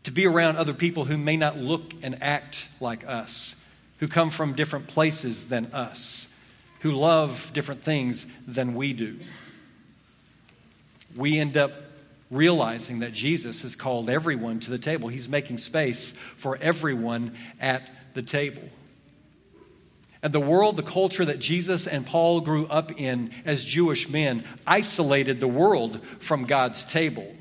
To 0.03 0.11
be 0.11 0.27
around 0.27 0.57
other 0.57 0.73
people 0.73 1.05
who 1.05 1.17
may 1.17 1.37
not 1.37 1.57
look 1.57 1.93
and 2.03 2.21
act 2.21 2.67
like 2.79 3.07
us, 3.07 3.55
who 3.99 4.07
come 4.07 4.29
from 4.29 4.53
different 4.53 4.87
places 4.87 5.47
than 5.47 5.67
us, 5.67 6.27
who 6.81 6.91
love 6.91 7.49
different 7.53 7.81
things 7.81 8.27
than 8.45 8.75
we 8.75 8.91
do 8.93 9.17
we 11.15 11.39
end 11.39 11.57
up 11.57 11.71
realizing 12.31 12.99
that 12.99 13.13
Jesus 13.13 13.61
has 13.61 13.75
called 13.75 14.09
everyone 14.09 14.59
to 14.61 14.71
the 14.71 14.77
table. 14.77 15.09
He's 15.09 15.29
making 15.29 15.59
space 15.59 16.13
for 16.37 16.57
everyone 16.57 17.35
at 17.59 17.87
the 18.13 18.21
table. 18.21 18.63
And 20.23 20.33
the 20.33 20.39
world, 20.39 20.75
the 20.75 20.83
culture 20.83 21.23
that 21.23 21.37
Jesus 21.37 21.85
and 21.85 22.05
Paul 22.05 22.41
grew 22.41 22.65
up 22.65 22.99
in 22.99 23.31
as 23.45 23.63
Jewish 23.63 24.09
men, 24.09 24.43
isolated 24.65 25.39
the 25.39 25.47
world 25.47 26.01
from 26.19 26.45
God's 26.45 26.83
table. 26.83 27.35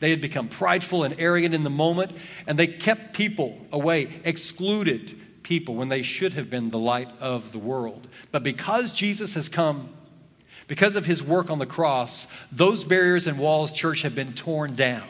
They 0.00 0.10
had 0.10 0.20
become 0.20 0.48
prideful 0.48 1.04
and 1.04 1.18
arrogant 1.18 1.54
in 1.54 1.62
the 1.62 1.70
moment, 1.70 2.12
and 2.46 2.58
they 2.58 2.66
kept 2.66 3.14
people 3.14 3.66
away, 3.72 4.20
excluded 4.24 5.18
people 5.42 5.74
when 5.74 5.88
they 5.88 6.02
should 6.02 6.34
have 6.34 6.50
been 6.50 6.68
the 6.68 6.78
light 6.78 7.08
of 7.20 7.50
the 7.52 7.58
world. 7.58 8.06
But 8.30 8.42
because 8.42 8.92
Jesus 8.92 9.32
has 9.32 9.48
come, 9.48 9.88
because 10.68 10.96
of 10.96 11.06
his 11.06 11.22
work 11.22 11.50
on 11.50 11.58
the 11.58 11.66
cross, 11.66 12.26
those 12.52 12.84
barriers 12.84 13.26
and 13.26 13.38
walls, 13.38 13.72
church, 13.72 14.02
have 14.02 14.14
been 14.14 14.34
torn 14.34 14.74
down. 14.74 15.08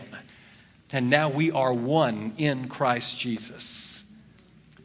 And 0.92 1.10
now 1.10 1.28
we 1.28 1.50
are 1.50 1.74
one 1.74 2.32
in 2.38 2.68
Christ 2.68 3.18
Jesus. 3.18 4.02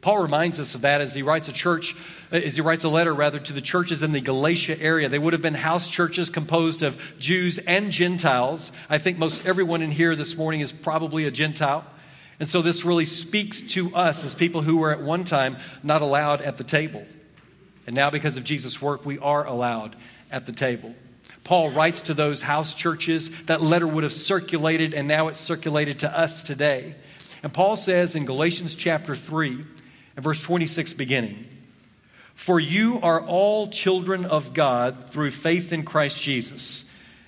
Paul 0.02 0.18
reminds 0.18 0.60
us 0.60 0.74
of 0.74 0.82
that 0.82 1.00
as 1.00 1.14
he 1.14 1.22
writes 1.22 1.48
a 1.48 1.52
church, 1.52 1.96
uh, 2.30 2.36
as 2.36 2.56
he 2.56 2.60
writes 2.60 2.84
a 2.84 2.90
letter 2.90 3.14
rather 3.14 3.38
to 3.38 3.54
the 3.54 3.62
churches 3.62 4.02
in 4.02 4.12
the 4.12 4.20
Galatia 4.20 4.78
area. 4.78 5.08
They 5.08 5.18
would 5.18 5.32
have 5.32 5.40
been 5.40 5.54
house 5.54 5.88
churches 5.88 6.28
composed 6.28 6.82
of 6.82 7.00
Jews 7.18 7.56
and 7.58 7.90
Gentiles. 7.90 8.70
I 8.90 8.98
think 8.98 9.16
most 9.16 9.46
everyone 9.46 9.80
in 9.80 9.90
here 9.90 10.14
this 10.14 10.36
morning 10.36 10.60
is 10.60 10.72
probably 10.72 11.24
a 11.24 11.30
Gentile. 11.30 11.86
And 12.38 12.46
so 12.46 12.60
this 12.60 12.84
really 12.84 13.06
speaks 13.06 13.62
to 13.74 13.94
us 13.94 14.24
as 14.24 14.34
people 14.34 14.60
who 14.60 14.76
were 14.76 14.90
at 14.90 15.00
one 15.00 15.24
time 15.24 15.56
not 15.82 16.02
allowed 16.02 16.42
at 16.42 16.58
the 16.58 16.64
table. 16.64 17.06
And 17.86 17.94
now, 17.94 18.10
because 18.10 18.36
of 18.36 18.44
Jesus' 18.44 18.82
work, 18.82 19.06
we 19.06 19.18
are 19.18 19.46
allowed 19.46 19.96
at 20.34 20.46
the 20.46 20.52
table. 20.52 20.92
Paul 21.44 21.70
writes 21.70 22.02
to 22.02 22.14
those 22.14 22.42
house 22.42 22.74
churches. 22.74 23.30
That 23.44 23.62
letter 23.62 23.86
would 23.86 24.02
have 24.02 24.12
circulated, 24.12 24.92
and 24.92 25.06
now 25.06 25.28
it's 25.28 25.38
circulated 25.38 26.00
to 26.00 26.18
us 26.18 26.42
today. 26.42 26.96
And 27.44 27.52
Paul 27.52 27.76
says 27.76 28.16
in 28.16 28.24
Galatians 28.24 28.74
chapter 28.74 29.14
3, 29.14 29.64
and 30.16 30.24
verse 30.24 30.42
26 30.42 30.94
beginning, 30.94 31.46
For 32.34 32.58
you 32.58 32.98
are 33.00 33.20
all 33.20 33.68
children 33.68 34.24
of 34.24 34.54
God 34.54 35.06
through 35.10 35.30
faith 35.30 35.72
in 35.72 35.84
Christ 35.84 36.20
Jesus. 36.20 36.84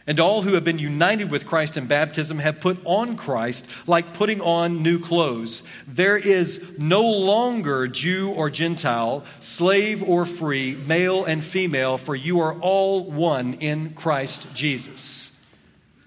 And 0.07 0.21
all 0.21 0.43
who 0.43 0.55
have 0.55 0.63
been 0.63 0.79
united 0.79 1.31
with 1.31 1.47
Christ 1.47 1.77
in 1.77 1.87
baptism 1.87 2.39
have 2.39 2.61
put 2.61 2.81
on 2.85 3.17
Christ 3.17 3.67
like 3.87 4.15
putting 4.15 4.41
on 4.41 4.83
new 4.83 5.01
clothes. 5.01 5.65
There 5.89 6.17
is 6.17 6.65
no 6.79 7.03
longer 7.03 7.89
Jew 7.89 8.31
or 8.31 8.49
Gentile, 8.49 9.25
slave 9.41 10.03
or 10.03 10.25
free, 10.25 10.77
male 10.87 11.25
and 11.25 11.43
female, 11.43 11.99
for 11.99 12.15
you 12.15 12.41
are 12.41 12.55
all 12.61 13.11
one 13.11 13.55
in 13.55 13.95
Christ 13.95 14.47
Jesus. 14.55 15.33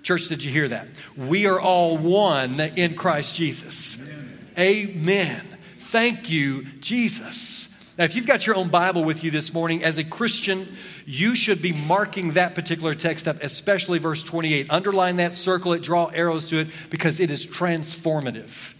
Church, 0.01 0.27
did 0.27 0.43
you 0.43 0.51
hear 0.51 0.69
that? 0.69 0.87
We 1.17 1.45
are 1.45 1.59
all 1.59 1.97
one 1.97 2.59
in 2.59 2.95
Christ 2.95 3.35
Jesus. 3.35 3.97
Amen. 3.97 4.49
Amen. 4.57 5.57
Thank 5.77 6.29
you, 6.29 6.63
Jesus. 6.79 7.68
Now, 7.99 8.05
if 8.05 8.15
you've 8.15 8.25
got 8.25 8.47
your 8.47 8.55
own 8.55 8.69
Bible 8.69 9.03
with 9.03 9.25
you 9.25 9.29
this 9.29 9.53
morning, 9.53 9.83
as 9.83 9.97
a 9.97 10.05
Christian, 10.05 10.77
you 11.05 11.35
should 11.35 11.61
be 11.61 11.73
marking 11.73 12.31
that 12.31 12.55
particular 12.55 12.95
text 12.95 13.27
up, 13.27 13.43
especially 13.43 13.99
verse 13.99 14.23
28. 14.23 14.67
Underline 14.69 15.17
that, 15.17 15.33
circle 15.33 15.73
it, 15.73 15.83
draw 15.83 16.05
arrows 16.05 16.47
to 16.47 16.59
it, 16.59 16.69
because 16.89 17.19
it 17.19 17.29
is 17.29 17.45
transformative. 17.45 18.73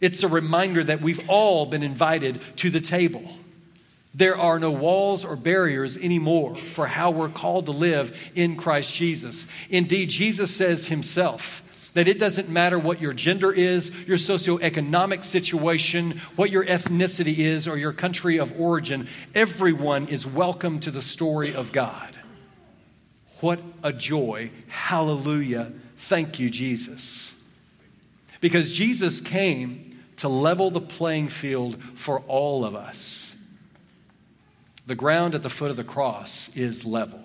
It's 0.00 0.24
a 0.24 0.28
reminder 0.28 0.82
that 0.82 1.00
we've 1.00 1.20
all 1.30 1.66
been 1.66 1.84
invited 1.84 2.40
to 2.56 2.68
the 2.68 2.80
table. 2.80 3.22
There 4.12 4.36
are 4.36 4.58
no 4.58 4.72
walls 4.72 5.24
or 5.24 5.36
barriers 5.36 5.96
anymore 5.96 6.56
for 6.56 6.88
how 6.88 7.12
we're 7.12 7.28
called 7.28 7.66
to 7.66 7.72
live 7.72 8.32
in 8.34 8.56
Christ 8.56 8.92
Jesus. 8.92 9.46
Indeed, 9.70 10.10
Jesus 10.10 10.52
says 10.52 10.88
himself, 10.88 11.62
that 11.94 12.08
it 12.08 12.18
doesn't 12.18 12.48
matter 12.48 12.78
what 12.78 13.00
your 13.00 13.12
gender 13.12 13.52
is, 13.52 13.90
your 14.06 14.18
socioeconomic 14.18 15.24
situation, 15.24 16.20
what 16.36 16.50
your 16.50 16.64
ethnicity 16.64 17.38
is, 17.38 17.66
or 17.66 17.78
your 17.78 17.92
country 17.92 18.38
of 18.38 18.60
origin. 18.60 19.08
Everyone 19.34 20.08
is 20.08 20.26
welcome 20.26 20.80
to 20.80 20.90
the 20.90 21.02
story 21.02 21.54
of 21.54 21.72
God. 21.72 22.18
What 23.40 23.60
a 23.82 23.92
joy. 23.92 24.50
Hallelujah. 24.68 25.72
Thank 25.96 26.40
you, 26.40 26.50
Jesus. 26.50 27.32
Because 28.40 28.70
Jesus 28.70 29.20
came 29.20 29.90
to 30.16 30.28
level 30.28 30.70
the 30.70 30.80
playing 30.80 31.28
field 31.28 31.80
for 31.94 32.20
all 32.20 32.64
of 32.64 32.74
us. 32.74 33.34
The 34.86 34.94
ground 34.94 35.34
at 35.34 35.42
the 35.42 35.48
foot 35.48 35.70
of 35.70 35.76
the 35.76 35.84
cross 35.84 36.50
is 36.54 36.84
level 36.84 37.23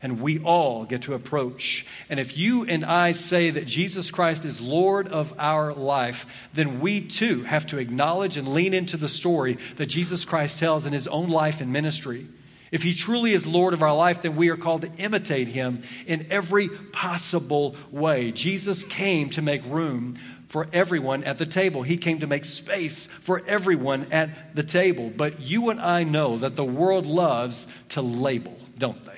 and 0.00 0.20
we 0.20 0.38
all 0.38 0.84
get 0.84 1.02
to 1.02 1.14
approach. 1.14 1.84
And 2.08 2.20
if 2.20 2.36
you 2.36 2.64
and 2.64 2.84
I 2.84 3.12
say 3.12 3.50
that 3.50 3.66
Jesus 3.66 4.10
Christ 4.10 4.44
is 4.44 4.60
Lord 4.60 5.08
of 5.08 5.34
our 5.38 5.72
life, 5.72 6.26
then 6.54 6.80
we 6.80 7.00
too 7.00 7.42
have 7.42 7.66
to 7.66 7.78
acknowledge 7.78 8.36
and 8.36 8.48
lean 8.48 8.74
into 8.74 8.96
the 8.96 9.08
story 9.08 9.58
that 9.76 9.86
Jesus 9.86 10.24
Christ 10.24 10.58
tells 10.58 10.86
in 10.86 10.92
his 10.92 11.08
own 11.08 11.30
life 11.30 11.60
and 11.60 11.72
ministry. 11.72 12.28
If 12.70 12.82
he 12.82 12.94
truly 12.94 13.32
is 13.32 13.46
Lord 13.46 13.74
of 13.74 13.82
our 13.82 13.94
life, 13.94 14.22
then 14.22 14.36
we 14.36 14.50
are 14.50 14.56
called 14.56 14.82
to 14.82 14.92
imitate 14.98 15.48
him 15.48 15.82
in 16.06 16.26
every 16.30 16.68
possible 16.68 17.76
way. 17.90 18.30
Jesus 18.30 18.84
came 18.84 19.30
to 19.30 19.42
make 19.42 19.64
room 19.64 20.16
for 20.48 20.68
everyone 20.72 21.24
at 21.24 21.38
the 21.38 21.46
table. 21.46 21.82
He 21.82 21.96
came 21.96 22.20
to 22.20 22.26
make 22.26 22.44
space 22.44 23.06
for 23.06 23.42
everyone 23.46 24.12
at 24.12 24.54
the 24.54 24.62
table. 24.62 25.10
But 25.14 25.40
you 25.40 25.70
and 25.70 25.80
I 25.80 26.04
know 26.04 26.38
that 26.38 26.56
the 26.56 26.64
world 26.64 27.06
loves 27.06 27.66
to 27.90 28.02
label, 28.02 28.58
don't 28.76 29.02
they? 29.04 29.17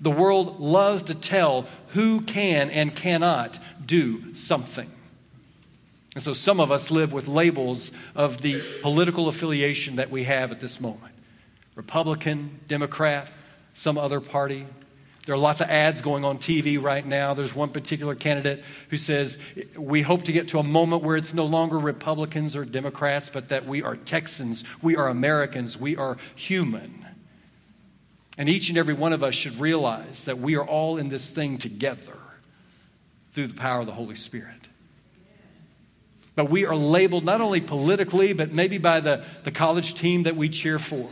The 0.00 0.10
world 0.10 0.60
loves 0.60 1.02
to 1.04 1.14
tell 1.14 1.66
who 1.88 2.22
can 2.22 2.70
and 2.70 2.94
cannot 2.94 3.58
do 3.84 4.34
something. 4.34 4.90
And 6.14 6.24
so 6.24 6.32
some 6.32 6.58
of 6.58 6.72
us 6.72 6.90
live 6.90 7.12
with 7.12 7.28
labels 7.28 7.92
of 8.14 8.40
the 8.40 8.62
political 8.82 9.28
affiliation 9.28 9.96
that 9.96 10.10
we 10.10 10.24
have 10.24 10.50
at 10.50 10.60
this 10.60 10.80
moment 10.80 11.12
Republican, 11.76 12.60
Democrat, 12.68 13.28
some 13.74 13.96
other 13.96 14.20
party. 14.20 14.66
There 15.26 15.34
are 15.34 15.38
lots 15.38 15.60
of 15.60 15.68
ads 15.68 16.00
going 16.00 16.24
on 16.24 16.38
TV 16.38 16.82
right 16.82 17.06
now. 17.06 17.34
There's 17.34 17.54
one 17.54 17.68
particular 17.68 18.14
candidate 18.14 18.64
who 18.88 18.96
says, 18.96 19.38
We 19.76 20.02
hope 20.02 20.24
to 20.24 20.32
get 20.32 20.48
to 20.48 20.58
a 20.58 20.62
moment 20.62 21.04
where 21.04 21.16
it's 21.16 21.32
no 21.32 21.46
longer 21.46 21.78
Republicans 21.78 22.56
or 22.56 22.64
Democrats, 22.64 23.30
but 23.30 23.48
that 23.50 23.66
we 23.66 23.82
are 23.82 23.96
Texans, 23.96 24.64
we 24.82 24.96
are 24.96 25.08
Americans, 25.08 25.78
we 25.78 25.96
are 25.96 26.16
human. 26.34 27.06
And 28.40 28.48
each 28.48 28.70
and 28.70 28.78
every 28.78 28.94
one 28.94 29.12
of 29.12 29.22
us 29.22 29.34
should 29.34 29.60
realize 29.60 30.24
that 30.24 30.38
we 30.38 30.56
are 30.56 30.64
all 30.64 30.96
in 30.96 31.10
this 31.10 31.28
thing 31.30 31.58
together 31.58 32.16
through 33.32 33.48
the 33.48 33.54
power 33.54 33.80
of 33.80 33.86
the 33.86 33.92
Holy 33.92 34.14
Spirit. 34.14 34.70
But 36.36 36.48
we 36.48 36.64
are 36.64 36.74
labeled 36.74 37.26
not 37.26 37.42
only 37.42 37.60
politically, 37.60 38.32
but 38.32 38.50
maybe 38.50 38.78
by 38.78 39.00
the, 39.00 39.26
the 39.44 39.50
college 39.50 39.92
team 39.92 40.22
that 40.22 40.36
we 40.36 40.48
cheer 40.48 40.78
for. 40.78 41.10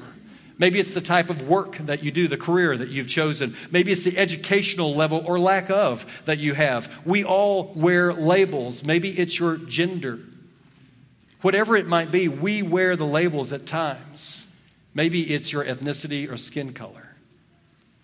Maybe 0.57 0.81
it's 0.81 0.95
the 0.95 1.03
type 1.03 1.29
of 1.29 1.47
work 1.47 1.77
that 1.77 2.03
you 2.03 2.11
do, 2.11 2.29
the 2.29 2.39
career 2.39 2.75
that 2.75 2.89
you've 2.89 3.09
chosen. 3.09 3.55
Maybe 3.71 3.93
it's 3.93 4.05
the 4.05 4.17
educational 4.17 4.95
level 4.95 5.23
or 5.27 5.39
lack 5.39 5.69
of 5.69 6.07
that 6.25 6.39
you 6.39 6.55
have. 6.55 6.91
We 7.05 7.25
all 7.25 7.75
wear 7.75 8.15
labels. 8.15 8.85
Maybe 8.85 9.11
it's 9.11 9.39
your 9.39 9.59
gender. 9.59 10.19
Whatever 11.43 11.77
it 11.77 11.87
might 11.87 12.11
be, 12.11 12.29
we 12.29 12.63
wear 12.63 12.97
the 12.97 13.05
labels 13.05 13.53
at 13.53 13.67
times. 13.67 14.47
Maybe 14.95 15.35
it's 15.35 15.53
your 15.53 15.63
ethnicity 15.63 16.33
or 16.33 16.39
skin 16.39 16.73
color. 16.73 17.08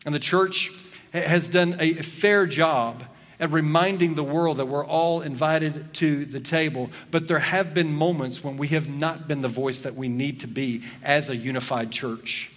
And 0.04 0.14
the 0.14 0.20
church 0.20 0.70
has 1.12 1.48
done 1.48 1.76
a 1.80 1.94
fair 1.94 2.46
job 2.46 3.02
at 3.40 3.50
reminding 3.50 4.14
the 4.14 4.24
world 4.24 4.58
that 4.58 4.66
we're 4.66 4.86
all 4.86 5.20
invited 5.20 5.92
to 5.94 6.24
the 6.24 6.40
table. 6.40 6.90
But 7.10 7.28
there 7.28 7.40
have 7.40 7.74
been 7.74 7.92
moments 7.92 8.44
when 8.44 8.56
we 8.56 8.68
have 8.68 8.88
not 8.88 9.26
been 9.26 9.40
the 9.40 9.48
voice 9.48 9.80
that 9.82 9.94
we 9.94 10.08
need 10.08 10.40
to 10.40 10.46
be 10.46 10.82
as 11.02 11.30
a 11.30 11.36
unified 11.36 11.90
church. 11.90 12.50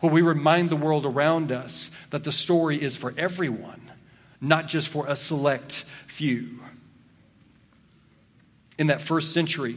Where 0.00 0.12
we 0.12 0.22
remind 0.22 0.70
the 0.70 0.76
world 0.76 1.06
around 1.06 1.52
us 1.52 1.90
that 2.10 2.24
the 2.24 2.32
story 2.32 2.82
is 2.82 2.96
for 2.96 3.14
everyone, 3.16 3.80
not 4.40 4.68
just 4.68 4.88
for 4.88 5.06
a 5.06 5.16
select 5.16 5.84
few. 6.06 6.60
In 8.76 8.88
that 8.88 9.00
first 9.00 9.32
century, 9.32 9.76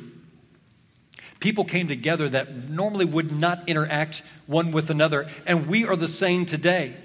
People 1.39 1.65
came 1.65 1.87
together 1.87 2.29
that 2.29 2.69
normally 2.69 3.05
would 3.05 3.31
not 3.31 3.67
interact 3.67 4.23
one 4.47 4.71
with 4.71 4.89
another, 4.89 5.27
and 5.45 5.67
we 5.67 5.85
are 5.85 5.95
the 5.95 6.07
same 6.07 6.45
today. 6.45 6.95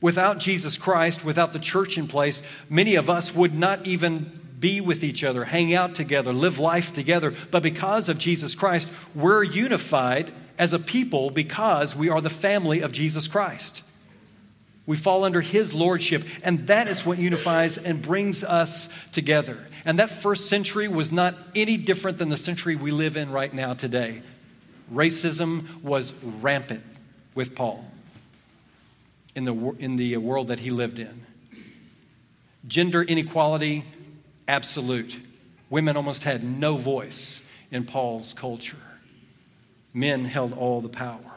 Without 0.00 0.38
Jesus 0.38 0.76
Christ, 0.76 1.24
without 1.24 1.52
the 1.52 1.58
church 1.58 1.96
in 1.96 2.06
place, 2.06 2.42
many 2.68 2.94
of 2.94 3.08
us 3.08 3.34
would 3.34 3.54
not 3.54 3.86
even 3.86 4.40
be 4.60 4.80
with 4.80 5.04
each 5.04 5.22
other, 5.22 5.44
hang 5.44 5.74
out 5.74 5.94
together, 5.94 6.32
live 6.32 6.58
life 6.58 6.92
together. 6.92 7.34
But 7.50 7.62
because 7.62 8.08
of 8.08 8.18
Jesus 8.18 8.54
Christ, 8.54 8.88
we're 9.14 9.42
unified 9.42 10.32
as 10.58 10.72
a 10.72 10.78
people 10.78 11.30
because 11.30 11.94
we 11.94 12.08
are 12.08 12.20
the 12.20 12.30
family 12.30 12.80
of 12.80 12.92
Jesus 12.92 13.28
Christ. 13.28 13.82
We 14.86 14.96
fall 14.96 15.24
under 15.24 15.40
His 15.40 15.72
lordship, 15.72 16.24
and 16.42 16.66
that 16.66 16.88
is 16.88 17.06
what 17.06 17.18
unifies 17.18 17.78
and 17.78 18.02
brings 18.02 18.44
us 18.44 18.88
together. 19.12 19.66
And 19.84 19.98
that 19.98 20.10
first 20.10 20.48
century 20.48 20.88
was 20.88 21.10
not 21.10 21.34
any 21.54 21.76
different 21.76 22.18
than 22.18 22.28
the 22.28 22.36
century 22.36 22.76
we 22.76 22.90
live 22.90 23.16
in 23.16 23.30
right 23.30 23.52
now 23.52 23.74
today. 23.74 24.22
Racism 24.92 25.82
was 25.82 26.12
rampant 26.22 26.82
with 27.34 27.54
Paul 27.54 27.84
in 29.34 29.44
the, 29.44 29.54
in 29.78 29.96
the 29.96 30.16
world 30.18 30.48
that 30.48 30.60
he 30.60 30.70
lived 30.70 30.98
in. 30.98 31.26
Gender 32.66 33.02
inequality, 33.02 33.84
absolute. 34.48 35.18
Women 35.70 35.96
almost 35.96 36.24
had 36.24 36.44
no 36.44 36.76
voice 36.76 37.40
in 37.70 37.84
Paul's 37.84 38.32
culture. 38.32 38.76
Men 39.92 40.24
held 40.24 40.52
all 40.52 40.80
the 40.80 40.88
power. 40.88 41.33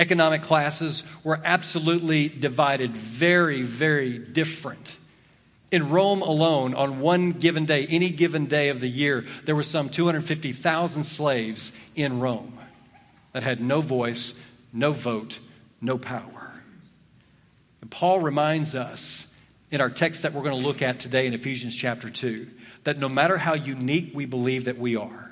Economic 0.00 0.40
classes 0.40 1.04
were 1.22 1.38
absolutely 1.44 2.26
divided, 2.26 2.96
very, 2.96 3.60
very 3.60 4.18
different. 4.18 4.96
In 5.70 5.90
Rome 5.90 6.22
alone, 6.22 6.74
on 6.74 7.00
one 7.00 7.32
given 7.32 7.66
day, 7.66 7.86
any 7.86 8.08
given 8.08 8.46
day 8.46 8.70
of 8.70 8.80
the 8.80 8.88
year, 8.88 9.26
there 9.44 9.54
were 9.54 9.62
some 9.62 9.90
250,000 9.90 11.04
slaves 11.04 11.70
in 11.94 12.18
Rome 12.18 12.58
that 13.32 13.42
had 13.42 13.60
no 13.60 13.82
voice, 13.82 14.32
no 14.72 14.92
vote, 14.92 15.38
no 15.82 15.98
power. 15.98 16.50
And 17.82 17.90
Paul 17.90 18.20
reminds 18.20 18.74
us 18.74 19.26
in 19.70 19.82
our 19.82 19.90
text 19.90 20.22
that 20.22 20.32
we're 20.32 20.42
going 20.42 20.58
to 20.58 20.66
look 20.66 20.80
at 20.80 20.98
today 20.98 21.26
in 21.26 21.34
Ephesians 21.34 21.76
chapter 21.76 22.08
2 22.08 22.48
that 22.84 22.98
no 22.98 23.10
matter 23.10 23.36
how 23.36 23.52
unique 23.52 24.12
we 24.14 24.24
believe 24.24 24.64
that 24.64 24.78
we 24.78 24.96
are, 24.96 25.29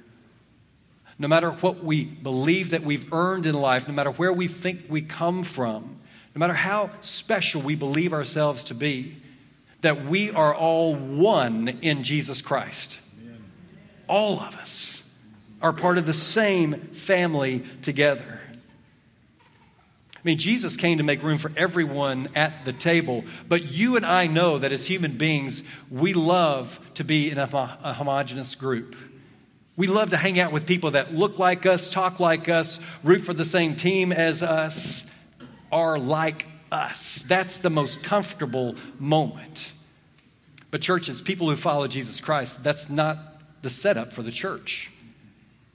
no 1.19 1.29
matter 1.29 1.51
what 1.51 1.83
we 1.83 2.05
believe 2.05 2.71
that 2.71 2.85
we've 2.85 3.13
earned 3.13 3.47
in 3.47 3.55
life, 3.55 3.89
no 3.89 3.95
matter 3.95 4.11
where 4.11 4.33
we 4.33 4.47
think 4.47 4.85
we 4.89 5.03
come 5.03 5.43
from, 5.43 5.99
no 6.35 6.39
matter 6.39 6.55
how 6.55 6.91
special 7.01 7.61
we 7.61 7.75
believe 7.75 8.13
ourselves 8.13 8.65
to 8.65 8.75
be, 8.75 9.17
that 9.81 10.05
we 10.05 10.31
are 10.31 10.55
all 10.55 10.95
one 10.95 11.69
in 11.83 12.05
Jesus 12.05 12.41
Christ. 12.43 13.01
All 14.09 14.41
of 14.41 14.57
us 14.57 15.03
are 15.61 15.73
part 15.73 15.99
of 15.99 16.07
the 16.07 16.15
same 16.15 16.75
family 16.93 17.65
together. 17.83 18.41
I 20.15 20.21
mean, 20.25 20.39
Jesus 20.39 20.77
came 20.77 20.99
to 20.99 21.05
make 21.05 21.23
room 21.23 21.39
for 21.39 21.53
everyone 21.57 22.29
at 22.35 22.65
the 22.65 22.73
table, 22.73 23.25
but 23.49 23.65
you 23.65 23.97
and 23.97 24.05
I 24.05 24.27
know 24.27 24.59
that 24.59 24.73
as 24.73 24.87
human 24.87 25.17
beings, 25.17 25.63
we 25.91 26.13
love 26.13 26.79
to 26.95 27.05
be 27.05 27.31
in 27.31 27.39
a, 27.39 27.79
a 27.83 27.95
homogenous 27.95 28.55
group. 28.55 28.97
We 29.79 29.87
love 29.87 30.11
to 30.11 30.17
hang 30.17 30.41
out 30.41 30.51
with 30.51 30.67
people 30.67 30.91
that 30.91 31.15
look 31.15 31.39
like 31.39 31.65
us, 31.65 31.89
talk 31.89 32.19
like 32.19 32.49
us, 32.49 32.81
root 33.05 33.21
for 33.21 33.33
the 33.33 33.45
same 33.45 33.77
team 33.77 34.11
as 34.11 34.43
us, 34.43 35.07
are 35.71 36.01
like 36.01 36.49
us. 36.73 37.25
That's 37.29 37.59
the 37.59 37.71
most 37.71 38.03
comfortable 38.03 38.75
moment. 38.99 39.73
But, 40.73 40.83
churches, 40.83 41.23
people 41.23 41.49
who 41.49 41.55
follow 41.55 41.87
Jesus 41.87 42.21
Christ, 42.21 42.65
that's 42.65 42.91
not 42.91 43.19
the 43.63 43.71
setup 43.71 44.13
for 44.13 44.23
the 44.23 44.33
church. 44.33 44.91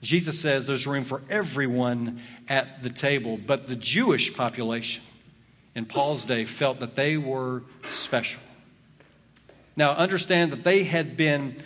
Jesus 0.02 0.38
says 0.38 0.66
there's 0.66 0.86
room 0.86 1.04
for 1.04 1.22
everyone 1.30 2.20
at 2.46 2.82
the 2.82 2.90
table, 2.90 3.38
but 3.38 3.66
the 3.66 3.74
Jewish 3.74 4.34
population 4.34 5.02
in 5.74 5.86
Paul's 5.86 6.24
day 6.24 6.44
felt 6.44 6.80
that 6.80 6.94
they 6.94 7.16
were 7.16 7.62
special. 7.88 8.42
Now, 9.78 9.92
understand 9.92 10.52
that 10.52 10.62
they 10.62 10.84
had 10.84 11.16
been 11.16 11.56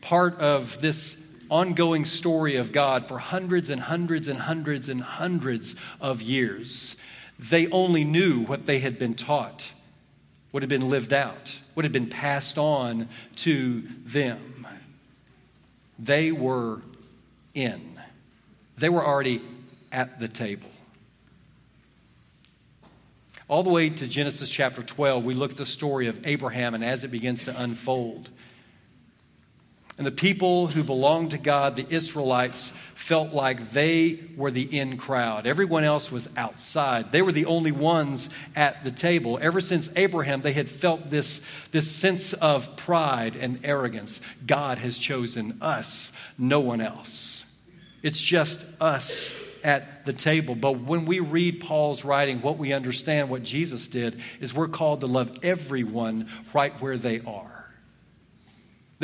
part 0.00 0.40
of 0.40 0.80
this 0.80 1.16
ongoing 1.54 2.04
story 2.04 2.56
of 2.56 2.72
God 2.72 3.06
for 3.06 3.16
hundreds 3.16 3.70
and 3.70 3.80
hundreds 3.80 4.26
and 4.26 4.40
hundreds 4.40 4.88
and 4.88 5.00
hundreds 5.00 5.76
of 6.00 6.20
years. 6.20 6.96
They 7.38 7.68
only 7.68 8.02
knew 8.02 8.40
what 8.40 8.66
they 8.66 8.80
had 8.80 8.98
been 8.98 9.14
taught, 9.14 9.70
what 10.50 10.64
had 10.64 10.68
been 10.68 10.90
lived 10.90 11.12
out, 11.12 11.56
what 11.74 11.84
had 11.84 11.92
been 11.92 12.08
passed 12.08 12.58
on 12.58 13.08
to 13.36 13.84
them. 14.04 14.66
They 15.96 16.32
were 16.32 16.82
in, 17.54 18.00
they 18.76 18.88
were 18.88 19.06
already 19.06 19.40
at 19.92 20.18
the 20.18 20.26
table. 20.26 20.68
All 23.46 23.62
the 23.62 23.70
way 23.70 23.90
to 23.90 24.08
Genesis 24.08 24.50
chapter 24.50 24.82
12, 24.82 25.24
we 25.24 25.34
look 25.34 25.52
at 25.52 25.56
the 25.56 25.66
story 25.66 26.08
of 26.08 26.26
Abraham 26.26 26.74
and 26.74 26.82
as 26.82 27.04
it 27.04 27.12
begins 27.12 27.44
to 27.44 27.62
unfold. 27.62 28.30
And 29.96 30.06
the 30.06 30.10
people 30.10 30.66
who 30.66 30.82
belonged 30.82 31.30
to 31.30 31.38
God, 31.38 31.76
the 31.76 31.86
Israelites, 31.88 32.72
felt 32.94 33.32
like 33.32 33.72
they 33.72 34.18
were 34.36 34.50
the 34.50 34.62
in 34.62 34.96
crowd. 34.96 35.46
Everyone 35.46 35.84
else 35.84 36.10
was 36.10 36.28
outside. 36.36 37.12
They 37.12 37.22
were 37.22 37.30
the 37.30 37.46
only 37.46 37.70
ones 37.70 38.28
at 38.56 38.84
the 38.84 38.90
table. 38.90 39.38
Ever 39.40 39.60
since 39.60 39.88
Abraham, 39.94 40.40
they 40.40 40.52
had 40.52 40.68
felt 40.68 41.10
this, 41.10 41.40
this 41.70 41.88
sense 41.88 42.32
of 42.32 42.76
pride 42.76 43.36
and 43.36 43.60
arrogance. 43.62 44.20
God 44.44 44.78
has 44.78 44.98
chosen 44.98 45.58
us, 45.60 46.10
no 46.36 46.58
one 46.58 46.80
else. 46.80 47.44
It's 48.02 48.20
just 48.20 48.66
us 48.80 49.32
at 49.62 50.04
the 50.06 50.12
table. 50.12 50.56
But 50.56 50.80
when 50.80 51.06
we 51.06 51.20
read 51.20 51.60
Paul's 51.60 52.04
writing, 52.04 52.42
what 52.42 52.58
we 52.58 52.72
understand, 52.72 53.30
what 53.30 53.44
Jesus 53.44 53.86
did, 53.86 54.20
is 54.40 54.52
we're 54.52 54.68
called 54.68 55.02
to 55.02 55.06
love 55.06 55.38
everyone 55.42 56.28
right 56.52 56.72
where 56.82 56.98
they 56.98 57.20
are. 57.20 57.53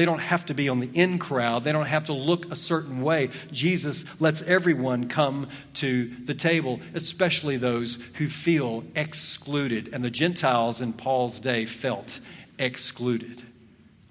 They 0.01 0.07
don't 0.07 0.19
have 0.19 0.47
to 0.47 0.55
be 0.55 0.71
on 0.71 0.81
the 0.81 0.89
in 0.95 1.19
crowd. 1.19 1.63
They 1.63 1.73
don't 1.73 1.85
have 1.85 2.07
to 2.07 2.15
look 2.15 2.51
a 2.51 2.57
certain 2.57 3.03
way. 3.03 3.29
Jesus 3.53 4.07
lets 4.19 4.41
everyone 4.41 5.09
come 5.09 5.47
to 5.75 6.11
the 6.25 6.33
table, 6.33 6.81
especially 6.95 7.59
those 7.59 7.99
who 8.15 8.27
feel 8.27 8.83
excluded. 8.97 9.91
And 9.93 10.03
the 10.03 10.09
Gentiles 10.09 10.81
in 10.81 10.95
Paul's 10.95 11.39
day 11.39 11.67
felt 11.67 12.19
excluded. 12.59 13.43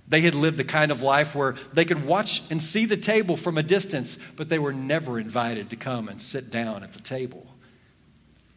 They 0.08 0.22
had 0.22 0.36
lived 0.36 0.58
the 0.58 0.64
kind 0.64 0.92
of 0.92 1.02
life 1.02 1.34
where 1.34 1.56
they 1.74 1.86
could 1.86 2.06
watch 2.06 2.44
and 2.52 2.62
see 2.62 2.86
the 2.86 2.96
table 2.96 3.36
from 3.36 3.58
a 3.58 3.64
distance, 3.64 4.20
but 4.36 4.48
they 4.48 4.60
were 4.60 4.74
never 4.74 5.20
invited 5.20 5.72
to 5.72 5.76
come 5.76 6.08
and 6.08 6.22
sit 6.22 6.52
down 6.52 6.84
at 6.84 6.94
the 6.94 7.02
table 7.02 7.48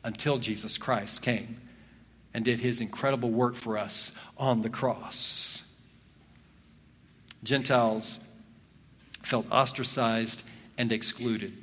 until 0.04 0.36
Jesus 0.36 0.76
Christ 0.76 1.22
came 1.22 1.62
and 2.34 2.44
did 2.44 2.60
his 2.60 2.82
incredible 2.82 3.30
work 3.30 3.54
for 3.54 3.78
us 3.78 4.12
on 4.36 4.60
the 4.60 4.68
cross. 4.68 5.51
Gentiles 7.42 8.18
felt 9.22 9.46
ostracized 9.50 10.42
and 10.78 10.92
excluded. 10.92 11.56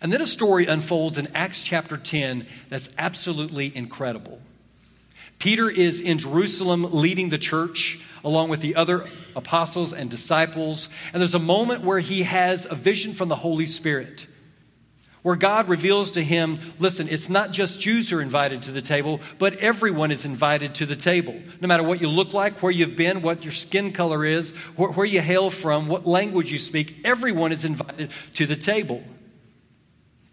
And 0.00 0.12
then 0.12 0.20
a 0.20 0.26
story 0.26 0.66
unfolds 0.66 1.18
in 1.18 1.28
Acts 1.34 1.60
chapter 1.60 1.96
10 1.96 2.46
that's 2.68 2.88
absolutely 2.98 3.74
incredible. 3.74 4.40
Peter 5.38 5.68
is 5.68 6.00
in 6.00 6.18
Jerusalem 6.18 6.86
leading 6.90 7.28
the 7.28 7.38
church 7.38 8.00
along 8.24 8.48
with 8.48 8.60
the 8.60 8.76
other 8.76 9.06
apostles 9.36 9.92
and 9.92 10.10
disciples. 10.10 10.88
And 11.12 11.20
there's 11.20 11.34
a 11.34 11.38
moment 11.38 11.82
where 11.82 11.98
he 11.98 12.22
has 12.22 12.66
a 12.68 12.74
vision 12.74 13.12
from 13.12 13.28
the 13.28 13.36
Holy 13.36 13.66
Spirit 13.66 14.26
where 15.24 15.36
God 15.36 15.70
reveals 15.70 16.12
to 16.12 16.22
him 16.22 16.58
listen, 16.78 17.08
it's 17.08 17.30
not 17.30 17.50
just 17.50 17.80
Jews 17.80 18.10
who 18.10 18.18
are 18.18 18.22
invited 18.22 18.62
to 18.62 18.72
the 18.72 18.82
table, 18.82 19.20
but 19.38 19.56
everyone 19.56 20.12
is 20.12 20.26
invited 20.26 20.74
to 20.76 20.86
the 20.86 20.94
table. 20.94 21.34
No 21.62 21.66
matter 21.66 21.82
what 21.82 22.02
you 22.02 22.08
look 22.08 22.34
like, 22.34 22.62
where 22.62 22.70
you've 22.70 22.94
been, 22.94 23.22
what 23.22 23.42
your 23.42 23.52
skin 23.52 23.92
color 23.92 24.24
is, 24.26 24.50
where, 24.76 24.90
where 24.90 25.06
you 25.06 25.22
hail 25.22 25.48
from, 25.48 25.88
what 25.88 26.06
language 26.06 26.52
you 26.52 26.58
speak, 26.58 26.98
everyone 27.04 27.52
is 27.52 27.64
invited 27.64 28.10
to 28.34 28.44
the 28.44 28.54
table. 28.54 29.02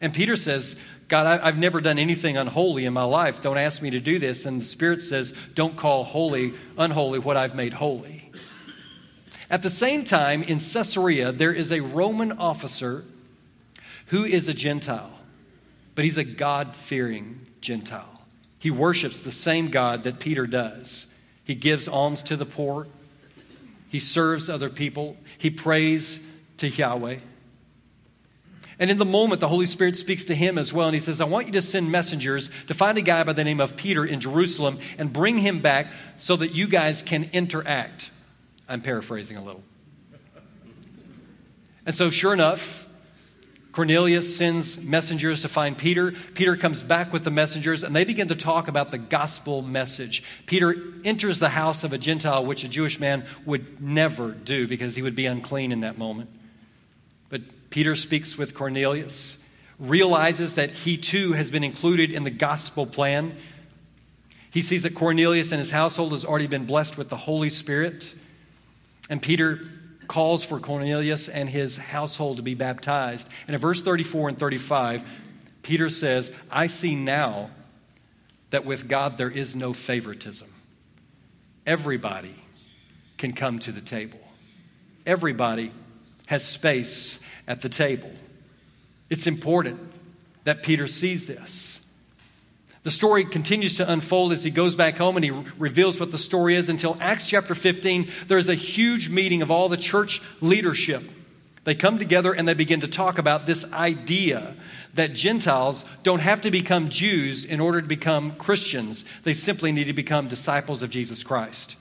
And 0.01 0.13
Peter 0.13 0.36
says, 0.36 0.75
God, 1.08 1.25
I, 1.25 1.45
have 1.45 1.58
never 1.58 1.80
done 1.80 1.97
anything 1.97 2.36
unholy 2.36 2.84
in 2.84 2.91
my 2.91 3.06
life. 3.06 3.41
Don't 3.41 3.58
ask 3.58 3.82
me 3.82 3.91
to 3.91 4.01
do 4.01 4.19
this. 4.19 4.45
And 4.45 4.60
the 4.60 4.65
Spirit 4.65 5.01
says, 5.01 5.34
Don't 5.56 5.77
call 5.77 6.04
holy, 6.04 6.54
unholy 6.77 7.19
what 7.19 7.38
I've 7.38 7.56
made 7.56 7.71
holy. 7.71 8.30
At 9.49 9.63
the 9.63 9.69
same 9.69 10.04
time, 10.04 10.43
in 10.43 10.60
Caesarea, 10.60 11.32
there 11.32 11.54
is 11.54 11.71
a 11.71 11.80
Roman 11.80 12.34
officer 12.34 13.06
who 14.12 14.26
is 14.26 14.50
a 14.50 14.54
Gentile, 14.54 15.12
but 15.95 16.04
he's 16.04 16.17
a 16.17 16.24
God 16.26 16.76
fearing 16.76 17.47
Gentile. 17.62 18.21
He 18.60 18.69
worships 18.69 19.21
the 19.21 19.32
same 19.32 19.69
God 19.69 20.04
that 20.04 20.19
Peter 20.19 20.45
does. 20.45 21.06
He 21.45 21.56
gives 21.56 21.88
alms 21.88 22.21
to 22.24 22.36
the 22.36 22.45
poor, 22.45 22.88
he 23.89 24.02
serves 24.02 24.50
other 24.50 24.69
people, 24.69 25.15
he 25.38 25.50
prays 25.50 26.19
to 26.58 26.67
Yahweh. 26.67 27.19
And 28.80 28.91
in 28.91 28.97
the 28.97 29.06
moment, 29.06 29.39
the 29.39 29.47
Holy 29.47 29.65
Spirit 29.65 29.95
speaks 29.95 30.26
to 30.26 30.36
him 30.36 30.58
as 30.58 30.74
well, 30.74 30.88
and 30.88 30.95
he 30.95 31.00
says, 31.00 31.21
I 31.21 31.26
want 31.26 31.47
you 31.47 31.54
to 31.54 31.62
send 31.62 31.89
messengers 31.89 32.50
to 32.67 32.74
find 32.74 32.97
a 32.97 33.02
guy 33.02 33.24
by 33.24 33.32
the 33.32 33.45
name 33.45 33.62
of 33.62 33.78
Peter 33.78 34.04
in 34.04 34.19
Jerusalem 34.19 34.80
and 34.97 35.13
bring 35.13 35.38
him 35.38 35.62
back 35.62 35.88
so 36.17 36.36
that 36.36 36.52
you 36.52 36.67
guys 36.67 37.02
can 37.02 37.30
interact. 37.32 38.12
I'm 38.67 38.82
paraphrasing 38.82 39.38
a 39.38 39.41
little. 39.41 39.63
And 41.86 41.95
so, 41.95 42.10
sure 42.10 42.34
enough, 42.34 42.89
Cornelius 43.71 44.36
sends 44.36 44.77
messengers 44.77 45.43
to 45.43 45.47
find 45.47 45.77
Peter. 45.77 46.12
Peter 46.34 46.57
comes 46.57 46.84
back 46.84 47.13
with 47.13 47.23
the 47.23 47.31
messengers, 47.31 47.84
and 47.84 47.95
they 47.95 48.03
begin 48.03 48.27
to 48.27 48.36
talk 48.36 48.67
about 48.67 48.91
the 48.91 48.97
gospel 48.97 49.62
message. 49.62 50.23
Peter 50.45 50.75
enters 51.05 51.39
the 51.39 51.49
house 51.49 51.86
of 51.86 51.93
a 51.93 51.97
Gentile, 51.97 52.45
which 52.45 52.65
a 52.65 52.67
Jewish 52.67 52.99
man 52.99 53.25
would 53.45 53.81
never 53.81 54.31
do 54.31 54.67
because 54.67 54.95
he 54.95 55.01
would 55.01 55.15
be 55.15 55.25
unclean 55.25 55.71
in 55.71 55.81
that 55.81 55.97
moment. 55.97 56.29
But 57.29 57.69
Peter 57.69 57.95
speaks 57.95 58.38
with 58.38 58.53
Cornelius, 58.53 59.38
realizes 59.79 60.55
that 60.55 60.71
he 60.71 60.97
too 60.97 61.31
has 61.34 61.49
been 61.49 61.63
included 61.63 62.12
in 62.12 62.25
the 62.25 62.29
gospel 62.29 62.86
plan. 62.86 63.38
He 64.49 64.62
sees 64.62 64.84
that 64.84 64.95
Cornelius 64.95 65.53
and 65.53 65.60
his 65.60 65.71
household 65.71 66.12
has 66.12 66.25
already 66.25 66.47
been 66.47 66.65
blessed 66.65 66.97
with 66.97 67.07
the 67.07 67.15
Holy 67.15 67.49
Spirit. 67.49 68.13
And 69.10 69.21
Peter 69.21 69.62
calls 70.12 70.43
for 70.43 70.60
Cornelius 70.60 71.30
and 71.30 71.47
his 71.47 71.78
household 71.78 72.36
to 72.36 72.43
be 72.43 72.54
baptized. 72.54 73.30
And 73.47 73.56
in 73.56 73.62
verse 73.62 73.82
34 73.82 74.28
and 74.28 74.38
35, 74.38 75.06
Peter 75.63 75.89
says, 75.89 76.34
I 76.52 76.67
see 76.67 76.95
now 76.95 77.50
that 78.50 78.65
with 78.65 78.89
God 78.89 79.17
there 79.17 79.30
is 79.30 79.56
no 79.56 79.71
favoritism. 79.71 80.50
Everybody 81.65 82.36
can 83.17 83.32
come 83.32 83.60
to 83.60 83.71
the 83.71 83.80
table, 83.80 84.19
everybody 85.06 85.71
has 86.28 86.45
space 86.45 87.17
at 87.47 87.62
the 87.62 87.69
table. 87.69 88.12
It's 89.10 89.28
important 89.28 89.80
that 90.43 90.62
Peter 90.62 90.88
sees 90.88 91.26
this. 91.26 91.80
The 92.84 92.91
story 92.91 93.26
continues 93.26 93.78
to 93.78 93.91
unfold 93.91 94.32
as 94.32 94.44
he 94.44 94.50
goes 94.50 94.76
back 94.76 94.98
home 94.98 95.15
and 95.15 95.24
he 95.24 95.32
reveals 95.60 96.00
what 96.00 96.10
the 96.10 96.17
story 96.17 96.56
is 96.56 96.67
until 96.67 96.98
Acts 97.00 97.28
chapter 97.28 97.54
15. 97.54 98.10
There's 98.28 98.50
a 98.50 98.56
huge 98.56 99.10
meeting 99.10 99.44
of 99.44 99.52
all 99.52 99.70
the 99.70 99.78
church 99.78 100.22
leadership. 100.41 101.04
They 101.63 101.76
come 101.76 102.00
together 102.00 102.34
and 102.34 102.48
they 102.48 102.56
begin 102.56 102.80
to 102.82 102.88
talk 102.88 103.20
about 103.20 103.46
this 103.46 103.72
idea 103.72 104.56
that 104.96 105.13
Gentiles 105.13 105.86
don't 106.02 106.22
have 106.22 106.41
to 106.41 106.50
become 106.50 106.89
Jews 106.89 107.46
in 107.46 107.60
order 107.60 107.82
to 107.82 107.88
become 107.88 108.36
Christians. 108.36 109.06
They 109.24 109.36
simply 109.36 109.72
need 109.72 109.84
to 109.84 109.94
become 109.94 110.28
disciples 110.28 110.82
of 110.82 110.89
Jesus 110.89 111.24
Christ. 111.24 111.78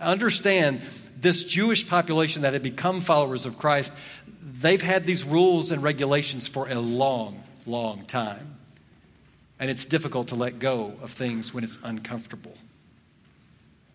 Understand 0.00 0.82
this 1.20 1.42
Jewish 1.42 1.88
population 1.88 2.42
that 2.42 2.52
had 2.52 2.62
become 2.62 3.00
followers 3.00 3.44
of 3.44 3.58
Christ, 3.58 3.92
they've 4.40 4.80
had 4.80 5.04
these 5.04 5.24
rules 5.24 5.72
and 5.72 5.82
regulations 5.82 6.46
for 6.46 6.68
a 6.68 6.78
long, 6.78 7.42
long 7.66 8.04
time. 8.06 8.54
And 9.60 9.70
it's 9.70 9.84
difficult 9.84 10.28
to 10.28 10.34
let 10.34 10.58
go 10.58 10.94
of 11.02 11.10
things 11.12 11.52
when 11.52 11.64
it's 11.64 11.78
uncomfortable. 11.82 12.54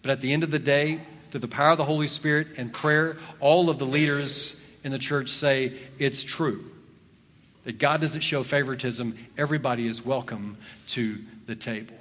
But 0.01 0.11
at 0.11 0.21
the 0.21 0.33
end 0.33 0.43
of 0.43 0.51
the 0.51 0.59
day, 0.59 0.99
through 1.31 1.39
the 1.39 1.47
power 1.47 1.71
of 1.71 1.77
the 1.77 1.85
Holy 1.85 2.07
Spirit 2.07 2.47
and 2.57 2.73
prayer, 2.73 3.17
all 3.39 3.69
of 3.69 3.79
the 3.79 3.85
leaders 3.85 4.55
in 4.83 4.91
the 4.91 4.99
church 4.99 5.29
say 5.29 5.79
it's 5.97 6.23
true. 6.23 6.69
that 7.63 7.79
God 7.79 8.01
doesn't 8.01 8.21
show 8.21 8.43
favoritism, 8.43 9.17
everybody 9.37 9.87
is 9.87 10.05
welcome 10.05 10.57
to 10.89 11.19
the 11.47 11.55
table. 11.55 11.95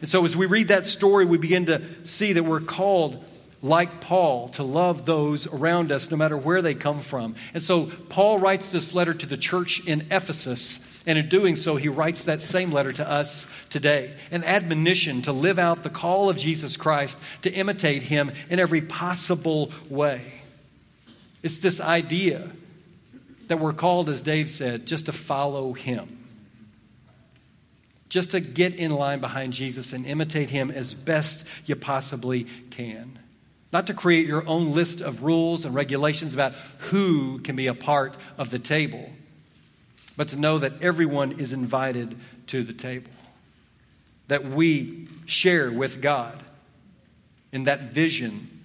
And 0.00 0.08
so, 0.08 0.24
as 0.24 0.36
we 0.36 0.46
read 0.46 0.68
that 0.68 0.86
story, 0.86 1.24
we 1.24 1.38
begin 1.38 1.66
to 1.66 1.82
see 2.04 2.32
that 2.32 2.44
we're 2.44 2.60
called, 2.60 3.24
like 3.60 4.00
Paul, 4.00 4.48
to 4.50 4.62
love 4.62 5.04
those 5.04 5.46
around 5.46 5.92
us 5.92 6.10
no 6.10 6.16
matter 6.16 6.36
where 6.36 6.62
they 6.62 6.74
come 6.74 7.00
from. 7.00 7.34
And 7.54 7.62
so, 7.62 7.86
Paul 8.08 8.38
writes 8.38 8.68
this 8.70 8.94
letter 8.94 9.14
to 9.14 9.26
the 9.26 9.36
church 9.36 9.84
in 9.86 10.06
Ephesus. 10.10 10.80
And 11.04 11.18
in 11.18 11.28
doing 11.28 11.56
so, 11.56 11.76
he 11.76 11.88
writes 11.88 12.24
that 12.24 12.42
same 12.42 12.70
letter 12.70 12.92
to 12.92 13.08
us 13.08 13.46
today 13.68 14.14
an 14.30 14.44
admonition 14.44 15.22
to 15.22 15.32
live 15.32 15.58
out 15.58 15.82
the 15.82 15.90
call 15.90 16.30
of 16.30 16.36
Jesus 16.36 16.76
Christ, 16.76 17.18
to 17.42 17.52
imitate 17.52 18.02
him 18.02 18.30
in 18.48 18.60
every 18.60 18.80
possible 18.80 19.72
way. 19.88 20.20
It's 21.42 21.58
this 21.58 21.80
idea 21.80 22.50
that 23.48 23.58
we're 23.58 23.72
called, 23.72 24.08
as 24.08 24.22
Dave 24.22 24.50
said, 24.50 24.86
just 24.86 25.06
to 25.06 25.12
follow 25.12 25.72
him. 25.72 26.18
Just 28.08 28.30
to 28.32 28.40
get 28.40 28.74
in 28.74 28.92
line 28.92 29.20
behind 29.20 29.52
Jesus 29.52 29.92
and 29.92 30.06
imitate 30.06 30.50
him 30.50 30.70
as 30.70 30.94
best 30.94 31.46
you 31.66 31.74
possibly 31.74 32.46
can. 32.70 33.18
Not 33.72 33.86
to 33.88 33.94
create 33.94 34.26
your 34.26 34.46
own 34.46 34.72
list 34.72 35.00
of 35.00 35.22
rules 35.22 35.64
and 35.64 35.74
regulations 35.74 36.34
about 36.34 36.52
who 36.78 37.40
can 37.40 37.56
be 37.56 37.66
a 37.66 37.74
part 37.74 38.14
of 38.38 38.50
the 38.50 38.58
table, 38.58 39.10
but 40.22 40.28
to 40.28 40.36
know 40.36 40.56
that 40.56 40.80
everyone 40.82 41.40
is 41.40 41.52
invited 41.52 42.16
to 42.46 42.62
the 42.62 42.72
table. 42.72 43.10
That 44.28 44.44
we 44.44 45.08
share 45.26 45.72
with 45.72 46.00
God 46.00 46.40
in 47.50 47.64
that 47.64 47.90
vision 47.90 48.60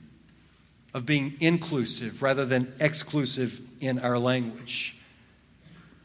of 0.94 1.08
being 1.08 1.34
inclusive 1.40 2.22
rather 2.22 2.46
than 2.46 2.72
exclusive 2.80 3.60
in 3.80 3.98
our 3.98 4.20
language. 4.20 4.96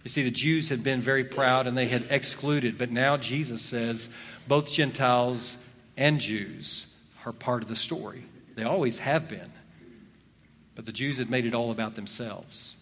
You 0.05 0.09
see, 0.09 0.23
the 0.23 0.31
Jews 0.31 0.71
had 0.71 0.83
been 0.83 1.03
very 1.03 1.25
proud 1.25 1.67
and 1.67 1.77
they 1.77 1.89
had 1.89 2.07
excluded, 2.09 2.79
but 2.79 2.91
now 2.91 3.19
Jesus 3.19 3.61
says 3.61 4.09
both 4.49 4.73
Gentiles 4.73 5.59
and 5.99 6.19
Jews 6.19 6.87
are 7.27 7.33
part 7.33 7.63
of 7.63 7.69
the 7.69 7.77
story. 7.77 8.25
They 8.55 8.65
always 8.65 8.97
have 9.01 9.29
been. 9.29 9.53
But 10.77 10.87
the 10.87 10.93
Jews 10.93 11.19
had 11.19 11.29
made 11.29 11.45
it 11.45 11.53
all 11.53 11.71
about 11.71 11.95
themselves. 11.95 12.75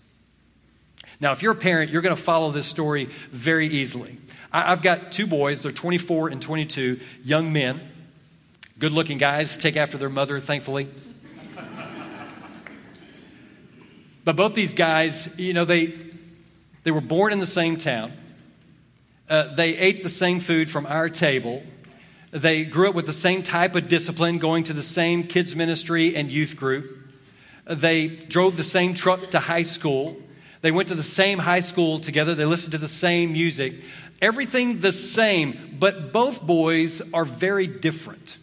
Now, 1.20 1.32
if 1.32 1.42
you're 1.42 1.52
a 1.52 1.56
parent, 1.56 1.90
you're 1.90 2.02
going 2.02 2.16
to 2.16 2.22
follow 2.22 2.50
this 2.50 2.66
story 2.66 3.10
very 3.30 3.68
easily. 3.68 4.18
I've 4.52 4.82
got 4.82 5.12
two 5.12 5.26
boys, 5.26 5.62
they're 5.62 5.70
24 5.70 6.28
and 6.28 6.42
22, 6.42 7.00
young 7.22 7.52
men, 7.52 7.80
good 8.78 8.92
looking 8.92 9.18
guys, 9.18 9.56
take 9.56 9.76
after 9.76 9.96
their 9.98 10.08
mother, 10.08 10.40
thankfully. 10.40 10.88
But 14.22 14.36
both 14.36 14.54
these 14.54 14.74
guys, 14.74 15.28
you 15.38 15.54
know, 15.54 15.64
they, 15.64 15.94
they 16.82 16.90
were 16.90 17.00
born 17.00 17.32
in 17.32 17.38
the 17.38 17.46
same 17.46 17.78
town. 17.78 18.12
Uh, 19.30 19.54
they 19.54 19.76
ate 19.76 20.02
the 20.02 20.10
same 20.10 20.40
food 20.40 20.68
from 20.68 20.84
our 20.86 21.08
table. 21.08 21.62
They 22.30 22.64
grew 22.64 22.90
up 22.90 22.94
with 22.94 23.06
the 23.06 23.12
same 23.12 23.42
type 23.42 23.74
of 23.74 23.88
discipline, 23.88 24.38
going 24.38 24.64
to 24.64 24.72
the 24.72 24.82
same 24.82 25.24
kids' 25.24 25.56
ministry 25.56 26.14
and 26.14 26.30
youth 26.30 26.56
group. 26.56 26.98
They 27.64 28.08
drove 28.08 28.56
the 28.56 28.64
same 28.64 28.94
truck 28.94 29.30
to 29.30 29.40
high 29.40 29.62
school. 29.62 30.16
They 30.60 30.70
went 30.70 30.88
to 30.88 30.94
the 30.94 31.02
same 31.02 31.38
high 31.38 31.60
school 31.60 32.00
together. 32.00 32.34
They 32.34 32.44
listened 32.44 32.72
to 32.72 32.78
the 32.78 32.88
same 32.88 33.32
music. 33.32 33.74
Everything 34.20 34.80
the 34.80 34.92
same, 34.92 35.76
but 35.78 36.12
both 36.12 36.42
boys 36.42 37.00
are 37.14 37.24
very 37.24 37.66
different. 37.66 38.36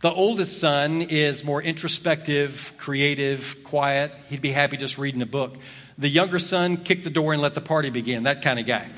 The 0.00 0.12
oldest 0.12 0.58
son 0.58 1.02
is 1.02 1.44
more 1.44 1.62
introspective, 1.62 2.74
creative, 2.76 3.56
quiet. 3.64 4.12
He'd 4.28 4.40
be 4.42 4.50
happy 4.50 4.76
just 4.76 4.98
reading 4.98 5.22
a 5.22 5.26
book. 5.26 5.56
The 5.96 6.08
younger 6.08 6.40
son 6.40 6.78
kicked 6.78 7.04
the 7.04 7.10
door 7.10 7.32
and 7.32 7.40
let 7.40 7.54
the 7.54 7.60
party 7.60 7.90
begin, 7.90 8.24
that 8.24 8.42
kind 8.42 8.58
of 8.58 8.66
guy. 8.66 8.88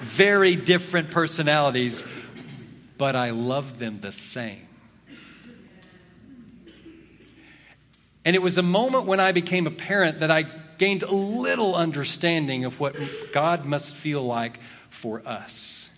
Very 0.00 0.56
different 0.56 1.12
personalities, 1.12 2.04
but 2.98 3.14
I 3.14 3.30
love 3.30 3.78
them 3.78 4.00
the 4.00 4.12
same. 4.12 4.66
And 8.24 8.34
it 8.34 8.42
was 8.42 8.58
a 8.58 8.62
moment 8.62 9.06
when 9.06 9.20
I 9.20 9.32
became 9.32 9.66
a 9.66 9.70
parent 9.70 10.20
that 10.20 10.30
I 10.30 10.44
gained 10.78 11.02
a 11.02 11.14
little 11.14 11.74
understanding 11.74 12.64
of 12.64 12.80
what 12.80 12.96
God 13.32 13.64
must 13.64 13.94
feel 13.94 14.24
like 14.24 14.58
for 14.90 15.26
us. 15.26 15.88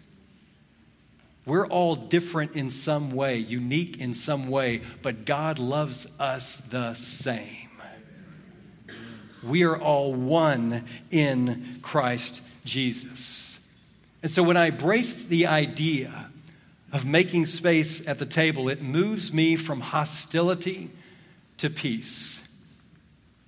We're 1.45 1.67
all 1.67 1.95
different 1.95 2.57
in 2.57 2.71
some 2.71 3.11
way, 3.11 3.37
unique 3.37 4.01
in 4.01 4.15
some 4.15 4.49
way, 4.49 4.83
but 5.03 5.25
God 5.25 5.59
loves 5.59 6.07
us 6.19 6.59
the 6.59 6.95
same. 6.95 7.71
We 9.45 9.63
are 9.63 9.79
all 9.79 10.13
one 10.13 10.85
in 11.13 11.79
Christ 11.83 12.43
Jesus. 12.65 13.57
And 14.23 14.33
so 14.33 14.43
when 14.43 14.57
I 14.57 14.67
embrace 14.67 15.15
the 15.15 15.47
idea 15.47 16.31
of 16.91 17.07
making 17.07 17.47
space 17.47 18.07
at 18.09 18.19
the 18.19 18.27
table, 18.27 18.69
it 18.69 18.83
moves 18.83 19.33
me 19.33 19.55
from 19.55 19.81
hostility 19.81 20.91
to 21.59 21.71
peace 21.71 22.36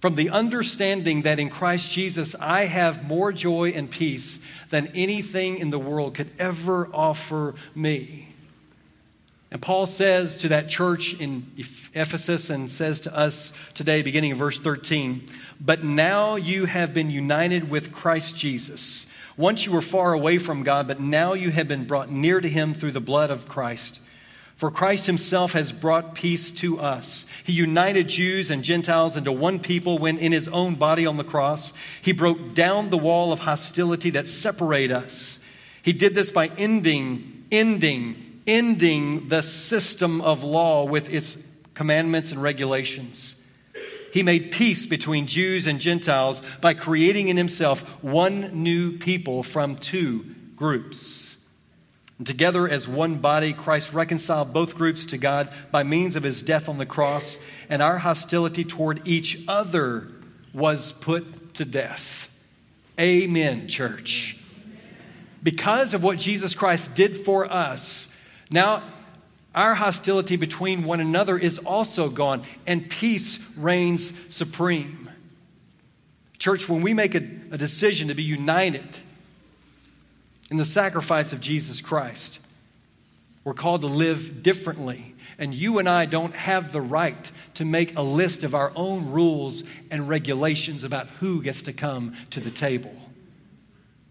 from 0.00 0.14
the 0.14 0.30
understanding 0.30 1.22
that 1.22 1.38
in 1.38 1.48
Christ 1.48 1.90
Jesus 1.90 2.34
I 2.36 2.66
have 2.66 3.04
more 3.04 3.32
joy 3.32 3.70
and 3.70 3.90
peace 3.90 4.38
than 4.70 4.88
anything 4.94 5.58
in 5.58 5.70
the 5.70 5.78
world 5.78 6.14
could 6.14 6.30
ever 6.38 6.88
offer 6.92 7.54
me. 7.74 8.28
And 9.50 9.62
Paul 9.62 9.86
says 9.86 10.38
to 10.38 10.48
that 10.48 10.68
church 10.68 11.18
in 11.18 11.50
Ephesus 11.56 12.50
and 12.50 12.70
says 12.70 13.00
to 13.00 13.16
us 13.16 13.50
today, 13.72 14.02
beginning 14.02 14.32
in 14.32 14.36
verse 14.36 14.60
13, 14.60 15.26
But 15.58 15.82
now 15.82 16.36
you 16.36 16.66
have 16.66 16.92
been 16.92 17.10
united 17.10 17.70
with 17.70 17.90
Christ 17.90 18.36
Jesus. 18.36 19.06
Once 19.38 19.64
you 19.64 19.72
were 19.72 19.80
far 19.80 20.12
away 20.12 20.36
from 20.36 20.64
God, 20.64 20.86
but 20.86 21.00
now 21.00 21.32
you 21.32 21.50
have 21.50 21.66
been 21.66 21.86
brought 21.86 22.10
near 22.10 22.40
to 22.40 22.48
him 22.48 22.74
through 22.74 22.92
the 22.92 23.00
blood 23.00 23.30
of 23.30 23.48
Christ. 23.48 24.00
For 24.58 24.72
Christ 24.72 25.06
himself 25.06 25.52
has 25.52 25.70
brought 25.70 26.16
peace 26.16 26.50
to 26.50 26.80
us. 26.80 27.24
He 27.44 27.52
united 27.52 28.08
Jews 28.08 28.50
and 28.50 28.64
Gentiles 28.64 29.16
into 29.16 29.30
one 29.30 29.60
people 29.60 29.98
when 29.98 30.18
in 30.18 30.32
his 30.32 30.48
own 30.48 30.74
body 30.74 31.06
on 31.06 31.16
the 31.16 31.22
cross, 31.22 31.72
he 32.02 32.10
broke 32.10 32.54
down 32.54 32.90
the 32.90 32.98
wall 32.98 33.32
of 33.32 33.38
hostility 33.38 34.10
that 34.10 34.26
separate 34.26 34.90
us. 34.90 35.38
He 35.84 35.92
did 35.92 36.16
this 36.16 36.32
by 36.32 36.48
ending, 36.58 37.44
ending, 37.52 38.40
ending 38.48 39.28
the 39.28 39.42
system 39.42 40.20
of 40.22 40.42
law 40.42 40.84
with 40.84 41.08
its 41.08 41.38
commandments 41.74 42.32
and 42.32 42.42
regulations. 42.42 43.36
He 44.12 44.24
made 44.24 44.50
peace 44.50 44.86
between 44.86 45.28
Jews 45.28 45.68
and 45.68 45.80
Gentiles 45.80 46.42
by 46.60 46.74
creating 46.74 47.28
in 47.28 47.36
himself 47.36 47.82
one 48.02 48.64
new 48.64 48.98
people 48.98 49.44
from 49.44 49.76
two 49.76 50.34
groups. 50.56 51.27
And 52.18 52.26
together 52.26 52.68
as 52.68 52.88
one 52.88 53.16
body, 53.16 53.52
Christ 53.52 53.92
reconciled 53.92 54.52
both 54.52 54.74
groups 54.74 55.06
to 55.06 55.18
God 55.18 55.48
by 55.70 55.84
means 55.84 56.16
of 56.16 56.24
his 56.24 56.42
death 56.42 56.68
on 56.68 56.78
the 56.78 56.86
cross, 56.86 57.38
and 57.68 57.80
our 57.80 57.98
hostility 57.98 58.64
toward 58.64 59.06
each 59.06 59.38
other 59.46 60.08
was 60.52 60.92
put 60.92 61.54
to 61.54 61.64
death. 61.64 62.28
Amen, 62.98 63.68
church. 63.68 64.36
Because 65.42 65.94
of 65.94 66.02
what 66.02 66.18
Jesus 66.18 66.54
Christ 66.56 66.96
did 66.96 67.16
for 67.16 67.50
us, 67.50 68.08
now 68.50 68.82
our 69.54 69.74
hostility 69.74 70.36
between 70.36 70.84
one 70.84 71.00
another 71.00 71.38
is 71.38 71.60
also 71.60 72.10
gone, 72.10 72.42
and 72.66 72.90
peace 72.90 73.38
reigns 73.56 74.12
supreme. 74.28 75.08
Church, 76.38 76.68
when 76.68 76.82
we 76.82 76.94
make 76.94 77.14
a, 77.14 77.22
a 77.52 77.58
decision 77.58 78.08
to 78.08 78.14
be 78.14 78.22
united, 78.22 78.98
in 80.50 80.56
the 80.56 80.64
sacrifice 80.64 81.32
of 81.32 81.40
Jesus 81.40 81.80
Christ. 81.80 82.40
We're 83.44 83.54
called 83.54 83.82
to 83.82 83.86
live 83.86 84.42
differently. 84.42 85.14
And 85.38 85.54
you 85.54 85.78
and 85.78 85.88
I 85.88 86.04
don't 86.04 86.34
have 86.34 86.72
the 86.72 86.80
right 86.80 87.30
to 87.54 87.64
make 87.64 87.96
a 87.96 88.02
list 88.02 88.42
of 88.42 88.54
our 88.54 88.72
own 88.74 89.10
rules 89.10 89.62
and 89.90 90.08
regulations 90.08 90.84
about 90.84 91.06
who 91.20 91.42
gets 91.42 91.62
to 91.64 91.72
come 91.72 92.14
to 92.30 92.40
the 92.40 92.50
table. 92.50 92.94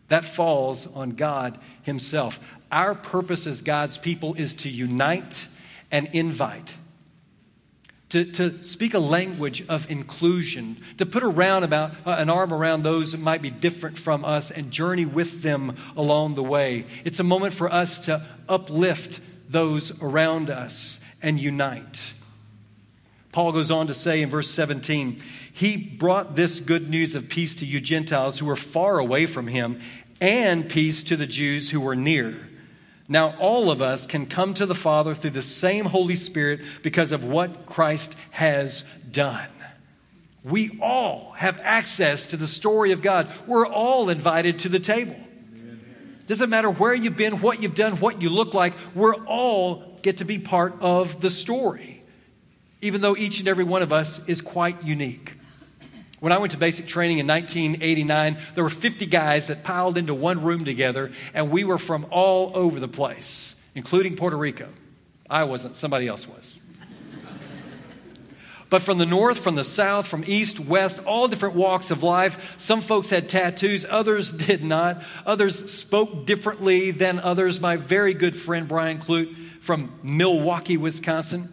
That 0.07 0.25
falls 0.25 0.87
on 0.87 1.11
God 1.11 1.59
Himself. 1.83 2.39
Our 2.71 2.95
purpose 2.95 3.45
as 3.45 3.61
God's 3.61 3.97
people 3.97 4.35
is 4.35 4.53
to 4.55 4.69
unite 4.69 5.47
and 5.91 6.07
invite 6.13 6.75
to, 8.09 8.23
to 8.23 8.63
speak 8.63 8.93
a 8.93 8.99
language 8.99 9.65
of 9.67 9.89
inclusion, 9.91 10.77
to 10.97 11.05
put 11.05 11.23
around 11.23 11.63
about, 11.63 11.91
uh, 12.05 12.11
an 12.11 12.29
arm 12.29 12.53
around 12.53 12.83
those 12.83 13.11
that 13.11 13.19
might 13.19 13.41
be 13.41 13.49
different 13.49 13.97
from 13.97 14.23
us 14.23 14.49
and 14.49 14.71
journey 14.71 15.05
with 15.05 15.41
them 15.41 15.75
along 15.97 16.35
the 16.35 16.43
way. 16.43 16.85
It's 17.03 17.19
a 17.19 17.23
moment 17.23 17.53
for 17.53 17.71
us 17.71 17.99
to 18.01 18.25
uplift 18.47 19.19
those 19.49 19.91
around 20.01 20.49
us 20.49 20.99
and 21.21 21.39
unite. 21.39 22.13
Paul 23.33 23.51
goes 23.51 23.69
on 23.69 23.87
to 23.87 23.93
say 23.93 24.21
in 24.21 24.29
verse 24.29 24.49
17, 24.49 25.21
He 25.51 25.77
brought 25.77 26.35
this 26.35 26.59
good 26.59 26.89
news 26.89 27.13
of 27.13 27.27
peace 27.27 27.55
to 27.55 27.65
you 27.65 27.81
Gentiles 27.81 28.39
who 28.39 28.45
were 28.45 28.55
far 28.55 28.99
away 28.99 29.25
from 29.25 29.47
Him, 29.47 29.79
and 30.19 30.67
peace 30.67 31.03
to 31.03 31.15
the 31.15 31.27
Jews 31.27 31.69
who 31.69 31.81
were 31.81 31.95
near. 31.95 32.46
Now, 33.09 33.35
all 33.39 33.71
of 33.71 33.81
us 33.81 34.05
can 34.05 34.25
come 34.25 34.53
to 34.55 34.65
the 34.65 34.75
Father 34.75 35.15
through 35.15 35.31
the 35.31 35.41
same 35.41 35.85
Holy 35.85 36.17
Spirit 36.17 36.61
because 36.83 37.11
of 37.11 37.23
what 37.23 37.65
Christ 37.65 38.15
has 38.31 38.83
done. 39.09 39.47
We 40.43 40.77
all 40.81 41.33
have 41.37 41.59
access 41.61 42.27
to 42.27 42.37
the 42.37 42.47
story 42.47 42.91
of 42.91 43.01
God. 43.01 43.29
We're 43.45 43.67
all 43.67 44.09
invited 44.09 44.59
to 44.59 44.69
the 44.69 44.79
table. 44.79 45.15
Doesn't 46.27 46.49
matter 46.49 46.69
where 46.69 46.93
you've 46.93 47.15
been, 47.15 47.39
what 47.39 47.61
you've 47.61 47.75
done, 47.75 47.99
what 47.99 48.21
you 48.21 48.29
look 48.29 48.53
like, 48.53 48.73
we're 48.93 49.15
all 49.25 49.97
get 50.01 50.17
to 50.17 50.25
be 50.25 50.39
part 50.39 50.75
of 50.81 51.21
the 51.21 51.29
story, 51.29 52.03
even 52.81 52.99
though 52.99 53.15
each 53.15 53.39
and 53.39 53.47
every 53.47 53.63
one 53.63 53.81
of 53.81 53.93
us 53.93 54.19
is 54.27 54.41
quite 54.41 54.83
unique. 54.83 55.33
When 56.19 56.33
I 56.33 56.39
went 56.39 56.51
to 56.53 56.57
basic 56.57 56.87
training 56.87 57.19
in 57.19 57.27
1989, 57.27 58.37
there 58.55 58.63
were 58.63 58.69
50 58.69 59.05
guys 59.05 59.47
that 59.47 59.63
piled 59.63 59.97
into 59.97 60.15
one 60.15 60.41
room 60.41 60.65
together, 60.65 61.11
and 61.33 61.51
we 61.51 61.63
were 61.63 61.77
from 61.77 62.07
all 62.09 62.51
over 62.55 62.79
the 62.79 62.87
place, 62.87 63.53
including 63.75 64.15
Puerto 64.15 64.35
Rico. 64.35 64.67
I 65.29 65.43
wasn't, 65.43 65.77
somebody 65.77 66.07
else 66.07 66.27
was. 66.27 66.57
But 68.69 68.81
from 68.81 68.97
the 68.97 69.05
north, 69.05 69.39
from 69.39 69.55
the 69.55 69.63
south, 69.63 70.07
from 70.07 70.25
east, 70.27 70.59
west, 70.59 70.99
all 71.05 71.29
different 71.29 71.55
walks 71.55 71.89
of 71.89 72.03
life. 72.03 72.55
Some 72.57 72.81
folks 72.81 73.09
had 73.09 73.29
tattoos, 73.29 73.85
others 73.89 74.33
did 74.47 74.61
not. 74.61 75.03
Others 75.25 75.71
spoke 75.71 76.25
differently 76.25 76.91
than 76.91 77.19
others. 77.19 77.61
My 77.61 77.77
very 77.77 78.13
good 78.13 78.35
friend 78.35 78.67
Brian 78.67 78.99
Clute 78.99 79.33
from 79.61 79.93
Milwaukee, 80.03 80.75
Wisconsin, 80.75 81.47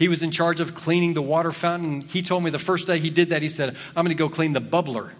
he 0.00 0.08
was 0.08 0.22
in 0.22 0.30
charge 0.30 0.60
of 0.60 0.74
cleaning 0.74 1.12
the 1.12 1.20
water 1.20 1.52
fountain. 1.52 2.00
He 2.00 2.22
told 2.22 2.42
me 2.42 2.50
the 2.50 2.58
first 2.58 2.86
day 2.86 2.98
he 2.98 3.10
did 3.10 3.30
that, 3.30 3.42
he 3.42 3.50
said, 3.50 3.76
I'm 3.94 4.02
going 4.02 4.16
to 4.16 4.18
go 4.18 4.30
clean 4.30 4.52
the 4.52 4.60
bubbler. 4.60 5.10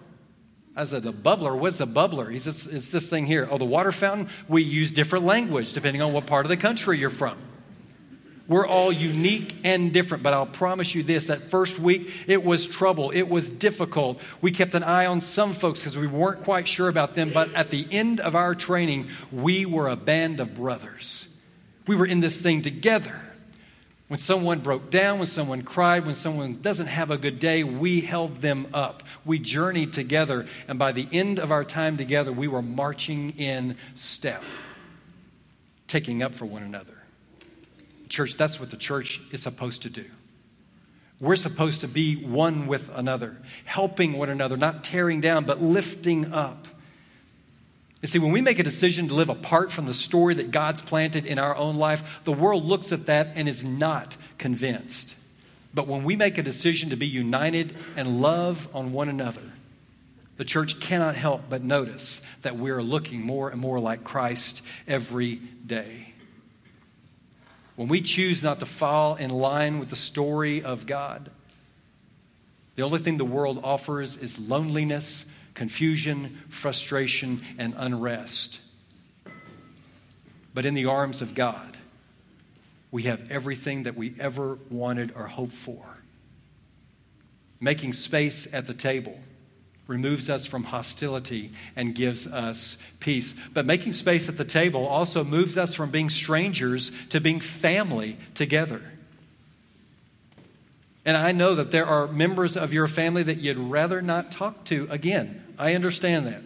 I 0.75 0.85
said, 0.85 1.03
The 1.03 1.13
bubbler? 1.13 1.55
What's 1.55 1.77
the 1.77 1.85
bubbler? 1.85 2.31
He 2.31 2.39
says, 2.39 2.65
It's 2.65 2.89
this 2.89 3.07
thing 3.07 3.27
here. 3.27 3.47
Oh, 3.49 3.59
the 3.59 3.65
water 3.65 3.91
fountain? 3.91 4.27
We 4.47 4.63
use 4.63 4.91
different 4.91 5.23
language 5.23 5.73
depending 5.73 6.01
on 6.01 6.13
what 6.13 6.25
part 6.25 6.45
of 6.45 6.49
the 6.49 6.57
country 6.57 6.97
you're 6.97 7.11
from. 7.11 7.37
We're 8.47 8.65
all 8.65 8.91
unique 8.91 9.55
and 9.63 9.93
different, 9.93 10.23
but 10.23 10.33
I'll 10.33 10.47
promise 10.47 10.95
you 10.95 11.03
this 11.03 11.27
that 11.27 11.43
first 11.43 11.77
week, 11.77 12.11
it 12.25 12.43
was 12.43 12.65
trouble. 12.65 13.11
It 13.11 13.29
was 13.29 13.51
difficult. 13.51 14.19
We 14.41 14.51
kept 14.51 14.73
an 14.73 14.83
eye 14.83 15.05
on 15.05 15.21
some 15.21 15.53
folks 15.53 15.81
because 15.81 15.95
we 15.95 16.07
weren't 16.07 16.41
quite 16.41 16.67
sure 16.67 16.89
about 16.89 17.13
them, 17.13 17.29
but 17.31 17.53
at 17.53 17.69
the 17.69 17.85
end 17.91 18.19
of 18.19 18.35
our 18.35 18.55
training, 18.55 19.09
we 19.31 19.67
were 19.67 19.89
a 19.89 19.95
band 19.95 20.39
of 20.39 20.55
brothers. 20.55 21.27
We 21.85 21.95
were 21.95 22.07
in 22.07 22.19
this 22.19 22.41
thing 22.41 22.63
together. 22.63 23.21
When 24.11 24.17
someone 24.17 24.59
broke 24.59 24.89
down, 24.91 25.19
when 25.19 25.27
someone 25.27 25.61
cried, 25.61 26.05
when 26.05 26.15
someone 26.15 26.59
doesn't 26.61 26.87
have 26.87 27.11
a 27.11 27.17
good 27.17 27.39
day, 27.39 27.63
we 27.63 28.01
held 28.01 28.41
them 28.41 28.67
up. 28.73 29.03
We 29.23 29.39
journeyed 29.39 29.93
together, 29.93 30.47
and 30.67 30.77
by 30.77 30.91
the 30.91 31.07
end 31.13 31.39
of 31.39 31.49
our 31.49 31.63
time 31.63 31.95
together, 31.95 32.33
we 32.33 32.49
were 32.49 32.61
marching 32.61 33.29
in 33.39 33.77
step, 33.95 34.43
taking 35.87 36.21
up 36.21 36.35
for 36.35 36.43
one 36.43 36.61
another. 36.61 36.97
Church, 38.09 38.35
that's 38.35 38.59
what 38.59 38.69
the 38.69 38.75
church 38.75 39.21
is 39.31 39.41
supposed 39.41 39.83
to 39.83 39.89
do. 39.89 40.03
We're 41.21 41.37
supposed 41.37 41.79
to 41.79 41.87
be 41.87 42.17
one 42.17 42.67
with 42.67 42.91
another, 42.93 43.37
helping 43.63 44.17
one 44.17 44.29
another, 44.29 44.57
not 44.57 44.83
tearing 44.83 45.21
down, 45.21 45.45
but 45.45 45.61
lifting 45.61 46.33
up. 46.33 46.67
You 48.01 48.07
see, 48.07 48.19
when 48.19 48.31
we 48.31 48.41
make 48.41 48.57
a 48.57 48.63
decision 48.63 49.07
to 49.09 49.13
live 49.13 49.29
apart 49.29 49.71
from 49.71 49.85
the 49.85 49.93
story 49.93 50.33
that 50.35 50.49
God's 50.49 50.81
planted 50.81 51.25
in 51.25 51.37
our 51.37 51.55
own 51.55 51.77
life, 51.77 52.21
the 52.23 52.31
world 52.31 52.65
looks 52.65 52.91
at 52.91 53.05
that 53.05 53.33
and 53.35 53.47
is 53.47 53.63
not 53.63 54.17
convinced. 54.39 55.15
But 55.73 55.87
when 55.87 56.03
we 56.03 56.15
make 56.15 56.37
a 56.37 56.43
decision 56.43 56.89
to 56.89 56.95
be 56.95 57.07
united 57.07 57.75
and 57.95 58.19
love 58.19 58.67
on 58.73 58.91
one 58.91 59.07
another, 59.07 59.43
the 60.37 60.45
church 60.45 60.79
cannot 60.79 61.15
help 61.15 61.43
but 61.49 61.63
notice 61.63 62.19
that 62.41 62.57
we 62.57 62.71
are 62.71 62.81
looking 62.81 63.21
more 63.21 63.49
and 63.49 63.61
more 63.61 63.79
like 63.79 64.03
Christ 64.03 64.63
every 64.87 65.35
day. 65.35 66.13
When 67.75 67.87
we 67.87 68.01
choose 68.01 68.41
not 68.41 68.59
to 68.59 68.65
fall 68.65 69.15
in 69.15 69.29
line 69.29 69.79
with 69.79 69.89
the 69.89 69.95
story 69.95 70.63
of 70.63 70.87
God, 70.87 71.29
the 72.75 72.83
only 72.83 72.99
thing 72.99 73.17
the 73.17 73.25
world 73.25 73.61
offers 73.63 74.15
is 74.17 74.39
loneliness 74.39 75.25
confusion, 75.53 76.37
frustration, 76.49 77.39
and 77.57 77.73
unrest. 77.77 78.59
But 80.53 80.65
in 80.65 80.73
the 80.73 80.85
arms 80.85 81.21
of 81.21 81.35
God, 81.35 81.77
we 82.91 83.03
have 83.03 83.31
everything 83.31 83.83
that 83.83 83.95
we 83.95 84.13
ever 84.19 84.57
wanted 84.69 85.13
or 85.15 85.27
hoped 85.27 85.53
for. 85.53 85.83
Making 87.59 87.93
space 87.93 88.47
at 88.51 88.65
the 88.65 88.73
table 88.73 89.17
removes 89.87 90.29
us 90.29 90.45
from 90.45 90.63
hostility 90.63 91.51
and 91.75 91.93
gives 91.93 92.25
us 92.27 92.77
peace. 92.99 93.33
But 93.53 93.65
making 93.65 93.93
space 93.93 94.29
at 94.29 94.37
the 94.37 94.45
table 94.45 94.87
also 94.87 95.23
moves 95.23 95.57
us 95.57 95.75
from 95.75 95.91
being 95.91 96.09
strangers 96.09 96.91
to 97.09 97.19
being 97.19 97.39
family 97.39 98.17
together. 98.33 98.81
And 101.05 101.17
I 101.17 101.31
know 101.31 101.55
that 101.55 101.71
there 101.71 101.85
are 101.85 102.07
members 102.07 102.55
of 102.55 102.73
your 102.73 102.87
family 102.87 103.23
that 103.23 103.37
you'd 103.37 103.57
rather 103.57 104.01
not 104.01 104.31
talk 104.31 104.63
to 104.65 104.87
again. 104.89 105.43
I 105.57 105.73
understand 105.73 106.27
that. 106.27 106.41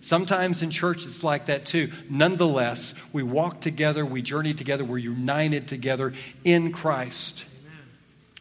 Sometimes 0.00 0.62
in 0.62 0.70
church 0.70 1.06
it's 1.06 1.24
like 1.24 1.46
that 1.46 1.64
too. 1.64 1.90
Nonetheless, 2.08 2.94
we 3.12 3.22
walk 3.22 3.60
together, 3.60 4.04
we 4.04 4.22
journey 4.22 4.54
together, 4.54 4.84
we're 4.84 4.98
united 4.98 5.66
together 5.66 6.12
in 6.44 6.72
Christ. 6.72 7.44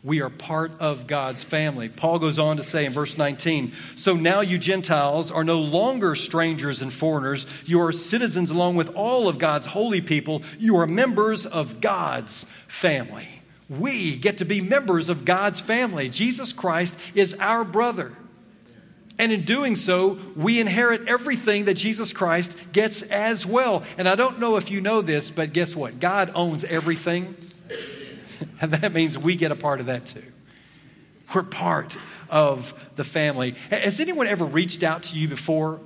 We 0.04 0.22
are 0.22 0.30
part 0.30 0.80
of 0.80 1.08
God's 1.08 1.44
family. 1.44 1.90
Paul 1.90 2.20
goes 2.20 2.38
on 2.38 2.58
to 2.58 2.64
say 2.64 2.86
in 2.86 2.94
verse 2.94 3.18
19 3.18 3.74
So 3.96 4.16
now 4.16 4.42
you 4.42 4.60
Gentiles 4.60 5.32
are 5.32 5.44
no 5.44 5.60
longer 5.60 6.14
strangers 6.14 6.84
and 6.84 6.94
foreigners. 6.94 7.48
You 7.66 7.82
are 7.82 7.92
citizens 7.92 8.52
along 8.52 8.76
with 8.76 8.94
all 8.94 9.28
of 9.28 9.40
God's 9.40 9.66
holy 9.66 10.02
people. 10.02 10.44
You 10.60 10.78
are 10.78 10.86
members 10.86 11.48
of 11.48 11.82
God's 11.82 12.46
family. 12.68 13.28
We 13.68 14.18
get 14.18 14.38
to 14.40 14.46
be 14.46 14.62
members 14.62 15.10
of 15.10 15.26
God's 15.26 15.60
family. 15.60 16.10
Jesus 16.10 16.54
Christ 16.54 16.98
is 17.16 17.34
our 17.36 17.64
brother. 17.64 18.14
And 19.18 19.32
in 19.32 19.46
doing 19.46 19.76
so, 19.76 20.20
we 20.36 20.60
inherit 20.60 21.08
everything 21.08 21.66
that 21.66 21.76
Jesus 21.76 22.12
Christ 22.12 22.56
gets 22.74 23.02
as 23.02 23.46
well. 23.46 23.84
And 23.98 24.10
I 24.10 24.16
don't 24.16 24.40
know 24.40 24.58
if 24.58 24.70
you 24.70 24.82
know 24.82 25.02
this, 25.02 25.32
but 25.32 25.54
guess 25.54 25.76
what? 25.76 26.00
God 26.00 26.32
owns 26.36 26.64
everything. 26.66 27.36
and 28.62 28.72
that 28.72 28.94
means 28.94 29.18
we 29.18 29.36
get 29.36 29.52
a 29.52 29.56
part 29.56 29.80
of 29.80 29.86
that 29.86 30.06
too. 30.06 30.24
We're 31.34 31.44
part 31.44 31.96
of 32.30 32.74
the 32.96 33.04
family. 33.04 33.56
Has 33.70 34.00
anyone 34.00 34.28
ever 34.28 34.46
reached 34.46 34.84
out 34.84 35.04
to 35.04 35.18
you 35.18 35.28
before 35.28 35.80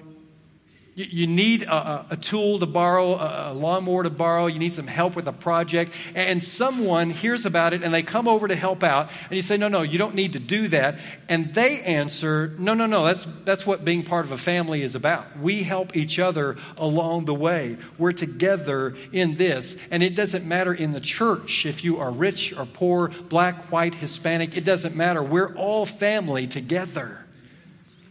you 1.05 1.27
need 1.27 1.63
a, 1.63 2.05
a, 2.09 2.17
tool 2.17 2.59
to 2.59 2.65
borrow, 2.65 3.13
a 3.13 3.53
lawnmower 3.53 4.03
to 4.03 4.09
borrow, 4.09 4.47
you 4.47 4.59
need 4.59 4.73
some 4.73 4.88
help 4.88 5.15
with 5.15 5.27
a 5.27 5.33
project, 5.33 5.93
and 6.13 6.43
someone 6.43 7.09
hears 7.09 7.45
about 7.45 7.73
it 7.73 7.83
and 7.83 7.93
they 7.93 8.03
come 8.03 8.27
over 8.27 8.49
to 8.49 8.55
help 8.55 8.83
out, 8.83 9.09
and 9.29 9.38
you 9.38 9.41
say, 9.41 9.55
No, 9.55 9.69
no, 9.69 9.81
you 9.81 9.97
don't 9.97 10.13
need 10.13 10.33
to 10.33 10.39
do 10.39 10.67
that. 10.67 10.99
And 11.29 11.53
they 11.53 11.79
answer, 11.81 12.53
No, 12.59 12.73
no, 12.73 12.85
no, 12.85 13.05
that's, 13.05 13.25
that's 13.45 13.65
what 13.65 13.85
being 13.85 14.03
part 14.03 14.25
of 14.25 14.33
a 14.33 14.38
family 14.38 14.81
is 14.81 14.93
about. 14.93 15.39
We 15.39 15.63
help 15.63 15.95
each 15.95 16.19
other 16.19 16.57
along 16.77 17.25
the 17.25 17.35
way. 17.35 17.77
We're 17.97 18.12
together 18.12 18.95
in 19.13 19.35
this. 19.35 19.77
And 19.91 20.03
it 20.03 20.15
doesn't 20.15 20.45
matter 20.45 20.73
in 20.73 20.91
the 20.91 21.01
church 21.01 21.65
if 21.65 21.83
you 21.83 21.99
are 21.99 22.12
rich 22.12 22.51
or 22.57 22.65
poor, 22.65 23.07
black, 23.29 23.71
white, 23.71 23.95
Hispanic, 23.95 24.57
it 24.57 24.65
doesn't 24.65 24.95
matter. 24.95 25.23
We're 25.23 25.55
all 25.55 25.85
family 25.85 26.45
together. 26.45 27.25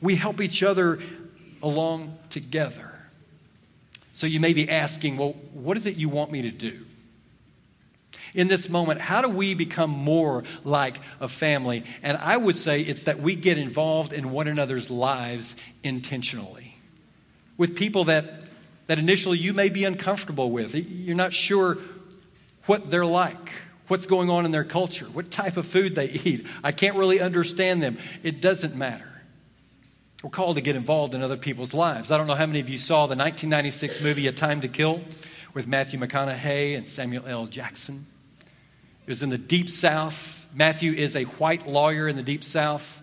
We 0.01 0.15
help 0.15 0.41
each 0.41 0.63
other 0.63 1.01
along 1.63 2.18
together. 2.31 2.93
So 4.13 4.27
you 4.27 4.41
may 4.41 4.53
be 4.53 4.69
asking, 4.69 5.17
well, 5.17 5.35
what 5.53 5.77
is 5.77 5.87
it 5.87 5.97
you 5.97 6.09
want 6.09 6.33
me 6.33 6.43
to 6.43 6.51
do? 6.51 6.85
In 8.35 8.49
this 8.49 8.69
moment, 8.69 9.01
how 9.01 9.23
do 9.23 9.29
we 9.29 9.55
become 9.55 9.91
more 9.91 10.45
like 10.65 10.99
a 11.21 11.29
family? 11.29 11.85
And 12.03 12.17
I 12.17 12.37
would 12.37 12.57
say 12.57 12.81
it's 12.81 13.05
that 13.05 13.21
we 13.21 13.37
get 13.37 13.59
involved 13.59 14.13
in 14.13 14.31
one 14.31 14.49
another's 14.49 14.91
lives 14.91 15.57
intentionally 15.83 16.77
with 17.57 17.77
people 17.77 18.05
that, 18.05 18.43
that 18.87 18.99
initially 18.99 19.39
you 19.39 19.53
may 19.53 19.69
be 19.69 19.85
uncomfortable 19.85 20.51
with. 20.51 20.75
You're 20.75 21.17
not 21.17 21.33
sure 21.33 21.79
what 22.67 22.91
they're 22.91 23.07
like, 23.07 23.53
what's 23.89 24.07
going 24.07 24.31
on 24.31 24.45
in 24.45 24.51
their 24.51 24.65
culture, 24.65 25.07
what 25.07 25.31
type 25.31 25.57
of 25.57 25.67
food 25.67 25.95
they 25.95 26.11
eat. 26.11 26.47
I 26.63 26.73
can't 26.73 26.97
really 26.97 27.21
understand 27.21 27.83
them. 27.83 27.99
It 28.23 28.41
doesn't 28.41 28.75
matter. 28.75 29.08
We're 30.23 30.31
called 30.31 30.57
to 30.57 30.63
get 30.63 30.75
involved 30.75 31.15
in 31.15 31.23
other 31.23 31.37
people's 31.37 31.73
lives. 31.73 32.11
I 32.11 32.17
don't 32.19 32.27
know 32.27 32.35
how 32.35 32.47
many 32.47 32.59
of 32.59 32.69
you 32.69 32.77
saw 32.77 33.07
the 33.07 33.15
1996 33.15 34.01
movie 34.01 34.27
A 34.27 34.33
Time 34.33 34.61
to 34.63 34.69
Kill 34.69 35.01
with 35.55 35.69
Matthew 35.69 36.01
McConaughey 36.01 36.77
and 36.77 36.89
Samuel 36.89 37.25
L. 37.25 37.47
Jackson. 37.47 38.05
It 38.41 39.09
was 39.09 39.23
in 39.23 39.29
the 39.29 39.39
Deep 39.39 39.71
South. 39.71 40.49
Matthew 40.53 40.93
is 40.93 41.15
a 41.15 41.23
white 41.23 41.69
lawyer 41.69 42.09
in 42.09 42.17
the 42.17 42.25
Deep 42.25 42.43
South. 42.43 43.01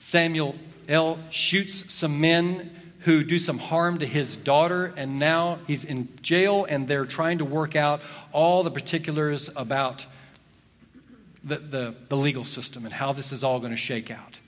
Samuel 0.00 0.56
L. 0.88 1.20
shoots 1.30 1.92
some 1.94 2.20
men 2.20 2.70
who 3.00 3.22
do 3.22 3.38
some 3.38 3.58
harm 3.58 3.98
to 3.98 4.06
his 4.06 4.36
daughter, 4.36 4.92
and 4.96 5.20
now 5.20 5.60
he's 5.68 5.84
in 5.84 6.08
jail, 6.20 6.66
and 6.68 6.88
they're 6.88 7.04
trying 7.04 7.38
to 7.38 7.44
work 7.44 7.76
out 7.76 8.00
all 8.32 8.64
the 8.64 8.72
particulars 8.72 9.48
about 9.54 10.04
the, 11.44 11.58
the, 11.58 11.94
the 12.08 12.16
legal 12.16 12.42
system 12.42 12.84
and 12.84 12.92
how 12.92 13.12
this 13.12 13.30
is 13.30 13.44
all 13.44 13.60
going 13.60 13.70
to 13.70 13.76
shake 13.76 14.10
out. 14.10 14.40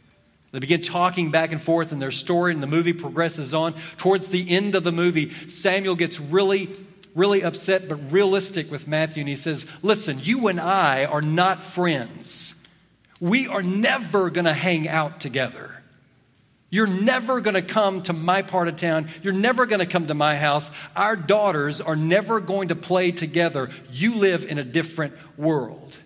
They 0.51 0.61
begin 0.61 0.83
talking 0.83 1.31
back 1.31 1.53
and 1.53 1.61
forth 1.61 1.93
in 1.93 1.99
their 1.99 2.11
story, 2.11 2.53
and 2.53 2.63
the 2.63 2.67
movie 2.67 2.95
progresses 2.95 3.53
on. 3.53 3.75
Towards 3.99 4.29
the 4.29 4.51
end 4.51 4.75
of 4.75 4.83
the 4.83 4.93
movie, 4.93 5.31
Samuel 5.49 5.95
gets 5.95 6.19
really, 6.19 6.71
really 7.15 7.43
upset, 7.43 7.89
but 7.89 8.13
realistic 8.13 8.71
with 8.71 8.89
Matthew, 8.89 9.21
and 9.21 9.29
he 9.29 9.37
says, 9.37 9.67
Listen, 9.83 10.19
you 10.23 10.49
and 10.49 10.59
I 10.59 11.05
are 11.05 11.21
not 11.21 11.61
friends. 11.61 12.55
We 13.21 13.47
are 13.47 13.63
never 13.63 14.31
going 14.31 14.47
to 14.47 14.55
hang 14.55 14.89
out 14.89 15.21
together. 15.21 15.75
You're 16.71 16.87
never 16.87 17.41
going 17.41 17.55
to 17.55 17.63
come 17.63 18.03
to 18.03 18.13
my 18.13 18.43
part 18.43 18.69
of 18.69 18.77
town. 18.77 19.09
You're 19.23 19.33
never 19.33 19.67
going 19.67 19.81
to 19.81 19.87
come 19.87 20.07
to 20.09 20.15
my 20.15 20.37
house. 20.37 20.71
Our 20.95 21.17
daughters 21.17 21.81
are 21.81 21.97
never 21.97 22.41
going 22.41 22.69
to 22.69 22.77
play 22.77 23.11
together. 23.11 23.71
You 23.91 24.17
live 24.17 24.45
in 24.45 24.59
a 24.59 24.65
different 24.65 25.15
world. 25.39 25.97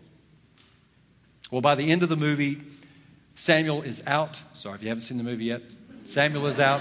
Well, 1.50 1.60
by 1.60 1.74
the 1.74 1.90
end 1.90 2.02
of 2.02 2.08
the 2.08 2.16
movie, 2.16 2.62
Samuel 3.34 3.82
is 3.82 4.02
out. 4.06 4.40
Sorry 4.54 4.74
if 4.74 4.82
you 4.82 4.88
haven't 4.88 5.02
seen 5.02 5.18
the 5.18 5.24
movie 5.24 5.46
yet. 5.46 5.62
Samuel 6.04 6.46
is 6.46 6.60
out. 6.60 6.80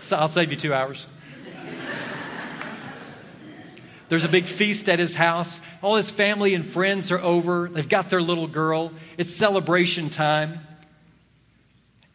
So 0.00 0.16
I'll 0.16 0.28
save 0.28 0.50
you 0.50 0.56
two 0.56 0.74
hours. 0.74 1.06
There's 4.08 4.24
a 4.24 4.28
big 4.28 4.44
feast 4.44 4.88
at 4.90 4.98
his 4.98 5.14
house. 5.14 5.60
All 5.80 5.96
his 5.96 6.10
family 6.10 6.52
and 6.52 6.66
friends 6.66 7.10
are 7.10 7.18
over. 7.18 7.68
They've 7.68 7.88
got 7.88 8.10
their 8.10 8.20
little 8.20 8.46
girl. 8.46 8.92
It's 9.16 9.30
celebration 9.30 10.10
time. 10.10 10.60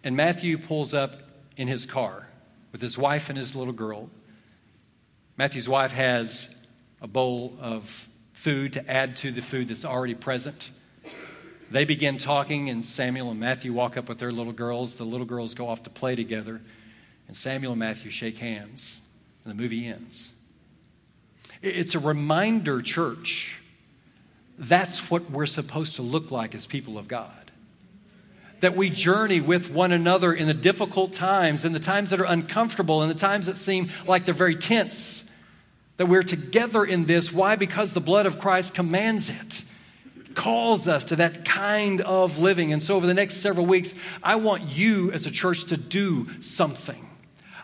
And 0.04 0.16
Matthew 0.16 0.60
pulls 0.60 0.94
up 0.94 1.16
in 1.56 1.68
his 1.68 1.88
car 1.88 2.28
with 2.72 2.82
his 2.82 2.98
wife 3.00 3.30
and 3.30 3.38
his 3.38 3.56
little 3.56 3.74
girl. 3.74 4.12
Matthew's 5.38 5.68
wife 5.68 5.92
has 5.92 6.56
a 7.02 7.08
bowl 7.08 7.58
of 7.60 8.08
food 8.34 8.74
to 8.74 8.92
add 8.92 9.18
to 9.18 9.32
the 9.32 9.42
food 9.42 9.70
that's 9.70 9.86
already 9.86 10.14
present. 10.14 10.70
They 11.70 11.86
begin 11.86 12.18
talking, 12.18 12.70
and 12.70 12.84
Samuel 12.84 13.32
and 13.32 13.40
Matthew 13.40 13.74
walk 13.74 13.98
up 13.98 14.08
with 14.08 14.20
their 14.20 14.32
little 14.32 14.54
girls. 14.54 14.96
The 14.96 15.04
little 15.04 15.26
girls 15.26 15.54
go 15.54 15.68
off 15.68 15.84
to 15.84 15.90
play 15.90 16.16
together, 16.16 16.62
and 17.28 17.36
Samuel 17.36 17.74
and 17.74 17.80
Matthew 17.80 18.10
shake 18.10 18.38
hands, 18.38 19.02
and 19.44 19.52
the 19.52 19.62
movie 19.62 19.86
ends. 19.86 20.32
It's 21.62 21.96
a 21.96 22.00
reminder, 22.00 22.82
church, 22.82 23.60
that's 24.58 25.12
what 25.12 25.30
we're 25.30 25.46
supposed 25.46 25.98
to 25.98 26.02
look 26.02 26.32
like 26.32 26.56
as 26.56 26.66
people 26.66 26.98
of 26.98 27.08
God. 27.08 27.32
That 28.62 28.76
we 28.76 28.90
journey 28.90 29.42
with 29.42 29.70
one 29.70 29.92
another 29.92 30.34
in 30.34 30.48
the 30.48 30.54
difficult 30.54 31.14
times, 31.14 31.66
in 31.66 31.74
the 31.74 31.80
times 31.80 32.10
that 32.10 32.20
are 32.20 32.26
uncomfortable, 32.26 33.04
in 33.04 33.10
the 33.10 33.16
times 33.16 33.46
that 33.46 33.58
seem 33.58 33.90
like 34.08 34.26
they're 34.26 34.34
very 34.34 34.56
tense. 34.56 35.24
That 35.98 36.08
we're 36.08 36.24
together 36.24 36.84
in 36.84 37.06
this. 37.06 37.32
Why? 37.32 37.56
Because 37.56 37.94
the 37.94 38.02
blood 38.02 38.26
of 38.26 38.40
Christ 38.40 38.74
commands 38.74 39.30
it, 39.30 39.64
calls 40.38 40.88
us 40.88 41.04
to 41.06 41.18
that 41.18 41.44
kind 41.44 42.00
of 42.00 42.40
living. 42.40 42.72
And 42.72 42.82
so, 42.82 42.96
over 42.96 43.06
the 43.06 43.14
next 43.14 43.38
several 43.38 43.66
weeks, 43.66 43.94
I 44.24 44.38
want 44.38 44.64
you 44.64 45.12
as 45.12 45.26
a 45.26 45.32
church 45.32 45.66
to 45.66 45.78
do 45.78 46.42
something 46.42 47.08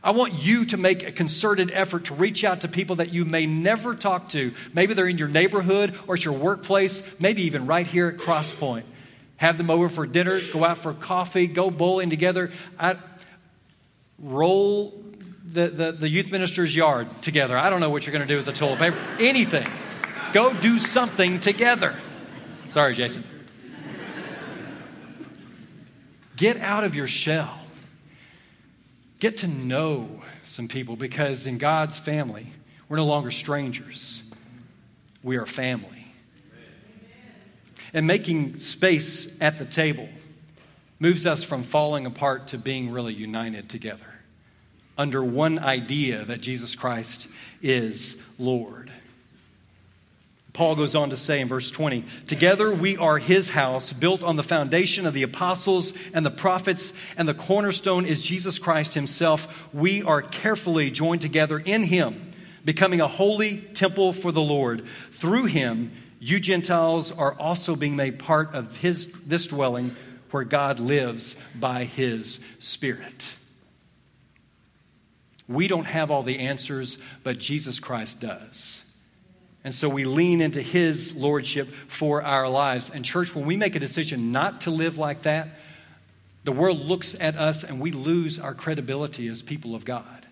I 0.04 0.12
want 0.12 0.34
you 0.34 0.66
to 0.66 0.78
make 0.78 1.08
a 1.08 1.14
concerted 1.14 1.72
effort 1.72 2.06
to 2.06 2.14
reach 2.14 2.44
out 2.44 2.62
to 2.62 2.68
people 2.68 2.98
that 2.98 3.14
you 3.14 3.24
may 3.24 3.46
never 3.46 3.96
talk 3.96 4.30
to. 4.30 4.54
Maybe 4.74 4.94
they're 4.94 5.08
in 5.08 5.18
your 5.18 5.30
neighborhood 5.30 5.98
or 6.08 6.16
at 6.16 6.26
your 6.26 6.34
workplace, 6.34 7.02
maybe 7.20 7.44
even 7.44 7.68
right 7.68 7.88
here 7.88 8.10
at 8.10 8.18
Crosspoint. 8.18 8.84
Have 9.38 9.58
them 9.58 9.70
over 9.70 9.88
for 9.88 10.06
dinner, 10.06 10.42
go 10.52 10.66
out 10.66 10.80
for 10.80 10.94
coffee, 10.94 11.48
go 11.48 11.72
bowling 11.72 12.10
together. 12.10 12.52
I, 12.78 12.98
roll 14.20 15.02
the, 15.46 15.70
the, 15.70 15.92
the 15.94 16.10
youth 16.10 16.32
minister's 16.32 16.76
yard 16.76 17.08
together. 17.22 17.58
I 17.58 17.70
don't 17.70 17.80
know 17.80 17.90
what 17.90 18.06
you're 18.06 18.14
going 18.14 18.28
to 18.28 18.32
do 18.32 18.38
with 18.38 18.46
the 18.46 18.54
toilet 18.54 18.80
paper. 18.80 18.98
Anything. 19.20 19.68
Go 20.34 20.54
do 20.54 20.80
something 20.80 21.40
together. 21.40 21.96
Sorry, 22.68 22.94
Jason. 22.94 23.24
Get 26.36 26.58
out 26.58 26.84
of 26.84 26.96
your 26.96 27.08
shell. 27.08 27.60
Get 29.20 29.38
to 29.38 29.48
know 29.48 30.22
some 30.46 30.68
people 30.68 30.96
because 30.96 31.48
in 31.48 31.58
God's 31.58 31.98
family, 31.98 32.48
we're 32.90 32.98
no 32.98 33.06
longer 33.06 33.32
strangers, 33.32 34.22
we 35.24 35.38
are 35.38 35.46
family. 35.46 36.08
And 37.94 38.08
making 38.08 38.60
space 38.60 39.32
at 39.40 39.60
the 39.60 39.66
table 39.66 40.10
moves 41.00 41.26
us 41.26 41.44
from 41.44 41.64
falling 41.64 42.06
apart 42.06 42.50
to 42.50 42.58
being 42.58 42.92
really 42.92 43.14
united 43.14 43.70
together 43.70 44.08
under 44.98 45.24
one 45.24 45.60
idea 45.60 46.26
that 46.26 46.42
Jesus 46.42 46.76
Christ 46.76 47.28
is 47.62 48.18
Lord. 48.38 48.92
Paul 50.54 50.76
goes 50.76 50.94
on 50.94 51.10
to 51.10 51.18
say 51.18 51.42
in 51.42 51.48
verse 51.48 51.72
20, 51.72 52.06
Together 52.28 52.72
we 52.72 52.96
are 52.96 53.18
his 53.18 53.50
house, 53.50 53.92
built 53.92 54.24
on 54.24 54.36
the 54.36 54.44
foundation 54.44 55.08
of 55.08 55.16
the 55.16 55.24
apostles 55.24 55.94
and 56.14 56.24
the 56.24 56.32
prophets, 56.32 56.94
and 57.18 57.28
the 57.28 57.34
cornerstone 57.34 58.06
is 58.06 58.22
Jesus 58.22 58.60
Christ 58.60 58.94
himself. 58.94 59.74
We 59.74 60.04
are 60.04 60.22
carefully 60.22 60.92
joined 60.92 61.22
together 61.22 61.58
in 61.58 61.82
him, 61.82 62.30
becoming 62.64 63.02
a 63.02 63.08
holy 63.08 63.58
temple 63.58 64.14
for 64.14 64.32
the 64.32 64.42
Lord. 64.42 64.86
Through 65.10 65.46
him, 65.46 65.92
you 66.20 66.40
Gentiles 66.40 67.12
are 67.12 67.34
also 67.34 67.76
being 67.76 67.96
made 67.96 68.20
part 68.20 68.54
of 68.54 68.78
his, 68.78 69.12
this 69.26 69.48
dwelling 69.48 69.96
where 70.30 70.44
God 70.44 70.80
lives 70.80 71.36
by 71.56 71.86
his 71.86 72.40
Spirit. 72.60 73.28
We 75.48 75.68
don't 75.68 75.86
have 75.86 76.12
all 76.12 76.24
the 76.24 76.40
answers, 76.40 77.00
but 77.24 77.40
Jesus 77.40 77.80
Christ 77.80 78.20
does. 78.20 78.84
And 79.64 79.74
so 79.74 79.88
we 79.88 80.04
lean 80.04 80.42
into 80.42 80.62
His 80.62 81.16
lordship 81.16 81.70
for 81.88 82.22
our 82.22 82.50
lives. 82.50 82.90
And, 82.94 83.06
church, 83.06 83.34
when 83.34 83.46
we 83.46 83.56
make 83.56 83.76
a 83.76 83.80
decision 83.80 84.32
not 84.32 84.62
to 84.62 84.72
live 84.72 84.98
like 84.98 85.22
that, 85.22 85.48
the 86.44 86.52
world 86.52 86.80
looks 86.80 87.16
at 87.20 87.38
us 87.38 87.64
and 87.64 87.80
we 87.80 87.92
lose 87.92 88.40
our 88.40 88.54
credibility 88.54 89.28
as 89.28 89.42
people 89.42 89.76
of 89.76 89.86
God. 89.86 90.28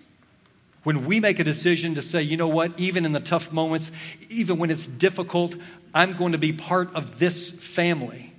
When 0.84 1.06
we 1.06 1.20
make 1.20 1.39
a 1.39 1.44
decision 1.44 1.96
to 1.96 2.02
say, 2.02 2.24
you 2.24 2.38
know 2.38 2.48
what, 2.48 2.78
even 2.80 3.06
in 3.06 3.13
the 3.13 3.20
tough 3.20 3.52
moments, 3.54 3.91
even 4.30 4.58
when 4.58 4.72
it's 4.72 4.88
difficult, 4.88 5.56
I'm 5.94 6.13
going 6.13 6.32
to 6.32 6.38
be 6.38 6.54
part 6.54 6.94
of 6.96 7.20
this 7.20 7.52
family 7.52 8.34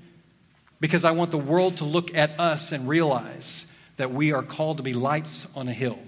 because 0.80 1.04
I 1.04 1.12
want 1.12 1.30
the 1.30 1.38
world 1.38 1.76
to 1.78 1.84
look 1.84 2.14
at 2.14 2.38
us 2.40 2.72
and 2.72 2.88
realize 2.88 3.64
that 3.96 4.12
we 4.12 4.32
are 4.32 4.42
called 4.42 4.78
to 4.78 4.82
be 4.82 4.94
lights 4.94 5.46
on 5.54 5.68
a 5.68 5.72
hill. 5.72 5.98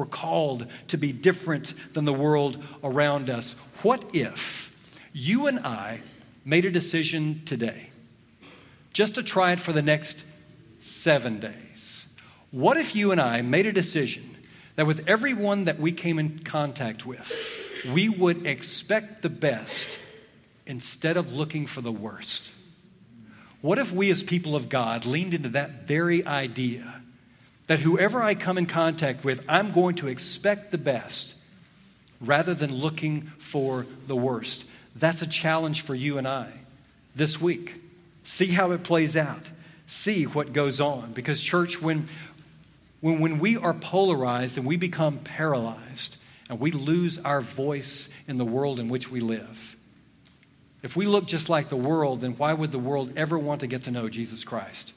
We're 0.00 0.06
called 0.06 0.66
to 0.88 0.96
be 0.96 1.12
different 1.12 1.74
than 1.92 2.06
the 2.06 2.12
world 2.14 2.56
around 2.82 3.28
us. 3.28 3.52
What 3.82 4.16
if 4.16 4.74
you 5.12 5.46
and 5.46 5.58
I 5.58 6.00
made 6.42 6.64
a 6.64 6.70
decision 6.70 7.42
today 7.44 7.90
just 8.94 9.16
to 9.16 9.22
try 9.22 9.52
it 9.52 9.60
for 9.60 9.74
the 9.74 9.82
next 9.82 10.24
seven 10.78 11.38
days? 11.38 12.06
What 12.50 12.78
if 12.78 12.96
you 12.96 13.12
and 13.12 13.20
I 13.20 13.42
made 13.42 13.66
a 13.66 13.72
decision 13.72 14.38
that 14.76 14.86
with 14.86 15.06
everyone 15.06 15.64
that 15.64 15.78
we 15.78 15.92
came 15.92 16.18
in 16.18 16.38
contact 16.38 17.04
with, 17.04 17.52
we 17.92 18.08
would 18.08 18.46
expect 18.46 19.20
the 19.20 19.28
best 19.28 19.98
instead 20.64 21.18
of 21.18 21.30
looking 21.30 21.66
for 21.66 21.82
the 21.82 21.92
worst? 21.92 22.52
What 23.60 23.78
if 23.78 23.92
we, 23.92 24.10
as 24.10 24.22
people 24.22 24.56
of 24.56 24.70
God, 24.70 25.04
leaned 25.04 25.34
into 25.34 25.50
that 25.50 25.86
very 25.86 26.24
idea 26.24 26.99
that 27.70 27.78
whoever 27.78 28.20
I 28.20 28.34
come 28.34 28.58
in 28.58 28.66
contact 28.66 29.22
with, 29.22 29.44
I'm 29.48 29.70
going 29.70 29.94
to 29.96 30.08
expect 30.08 30.72
the 30.72 30.76
best 30.76 31.36
rather 32.20 32.52
than 32.52 32.74
looking 32.74 33.30
for 33.38 33.86
the 34.08 34.16
worst. 34.16 34.64
That's 34.96 35.22
a 35.22 35.26
challenge 35.28 35.82
for 35.82 35.94
you 35.94 36.18
and 36.18 36.26
I 36.26 36.50
this 37.14 37.40
week. 37.40 37.80
See 38.24 38.48
how 38.48 38.72
it 38.72 38.82
plays 38.82 39.16
out. 39.16 39.48
See 39.86 40.24
what 40.24 40.52
goes 40.52 40.80
on. 40.80 41.12
Because, 41.12 41.40
church, 41.40 41.80
when, 41.80 42.08
when, 43.02 43.20
when 43.20 43.38
we 43.38 43.56
are 43.56 43.72
polarized 43.72 44.58
and 44.58 44.66
we 44.66 44.76
become 44.76 45.18
paralyzed 45.18 46.16
and 46.48 46.58
we 46.58 46.72
lose 46.72 47.20
our 47.20 47.40
voice 47.40 48.08
in 48.26 48.36
the 48.36 48.44
world 48.44 48.80
in 48.80 48.88
which 48.88 49.12
we 49.12 49.20
live, 49.20 49.76
if 50.82 50.96
we 50.96 51.06
look 51.06 51.26
just 51.26 51.48
like 51.48 51.68
the 51.68 51.76
world, 51.76 52.22
then 52.22 52.32
why 52.32 52.52
would 52.52 52.72
the 52.72 52.80
world 52.80 53.12
ever 53.16 53.38
want 53.38 53.60
to 53.60 53.68
get 53.68 53.84
to 53.84 53.92
know 53.92 54.08
Jesus 54.08 54.42
Christ? 54.42 54.92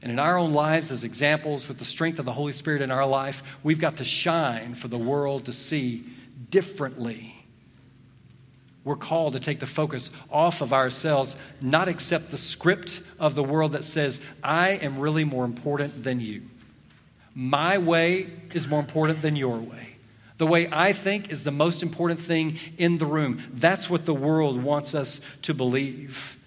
And 0.00 0.12
in 0.12 0.18
our 0.18 0.36
own 0.38 0.52
lives, 0.52 0.90
as 0.90 1.02
examples, 1.02 1.66
with 1.66 1.78
the 1.78 1.84
strength 1.84 2.18
of 2.18 2.24
the 2.24 2.32
Holy 2.32 2.52
Spirit 2.52 2.82
in 2.82 2.90
our 2.90 3.06
life, 3.06 3.42
we've 3.62 3.80
got 3.80 3.96
to 3.96 4.04
shine 4.04 4.74
for 4.74 4.88
the 4.88 4.98
world 4.98 5.46
to 5.46 5.52
see 5.52 6.04
differently. 6.50 7.34
We're 8.84 8.96
called 8.96 9.34
to 9.34 9.40
take 9.40 9.58
the 9.58 9.66
focus 9.66 10.10
off 10.30 10.62
of 10.62 10.72
ourselves, 10.72 11.36
not 11.60 11.88
accept 11.88 12.30
the 12.30 12.38
script 12.38 13.02
of 13.18 13.34
the 13.34 13.42
world 13.42 13.72
that 13.72 13.84
says, 13.84 14.20
I 14.42 14.70
am 14.70 14.98
really 14.98 15.24
more 15.24 15.44
important 15.44 16.04
than 16.04 16.20
you. 16.20 16.42
My 17.34 17.78
way 17.78 18.28
is 18.54 18.66
more 18.66 18.80
important 18.80 19.20
than 19.20 19.36
your 19.36 19.58
way. 19.58 19.96
The 20.38 20.46
way 20.46 20.68
I 20.70 20.92
think 20.92 21.30
is 21.30 21.42
the 21.42 21.50
most 21.50 21.82
important 21.82 22.20
thing 22.20 22.58
in 22.78 22.98
the 22.98 23.06
room. 23.06 23.42
That's 23.52 23.90
what 23.90 24.06
the 24.06 24.14
world 24.14 24.62
wants 24.62 24.94
us 24.94 25.20
to 25.42 25.52
believe. 25.52 26.37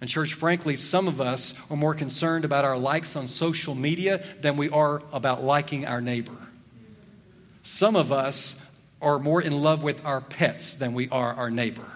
And, 0.00 0.10
church, 0.10 0.34
frankly, 0.34 0.76
some 0.76 1.08
of 1.08 1.20
us 1.20 1.54
are 1.70 1.76
more 1.76 1.94
concerned 1.94 2.44
about 2.44 2.64
our 2.64 2.76
likes 2.76 3.16
on 3.16 3.28
social 3.28 3.74
media 3.74 4.24
than 4.42 4.56
we 4.56 4.68
are 4.68 5.02
about 5.12 5.42
liking 5.42 5.86
our 5.86 6.02
neighbor. 6.02 6.36
Some 7.62 7.96
of 7.96 8.12
us 8.12 8.54
are 9.00 9.18
more 9.18 9.40
in 9.40 9.62
love 9.62 9.82
with 9.82 10.04
our 10.04 10.20
pets 10.20 10.74
than 10.74 10.92
we 10.92 11.08
are 11.08 11.32
our 11.34 11.50
neighbor. 11.50 11.90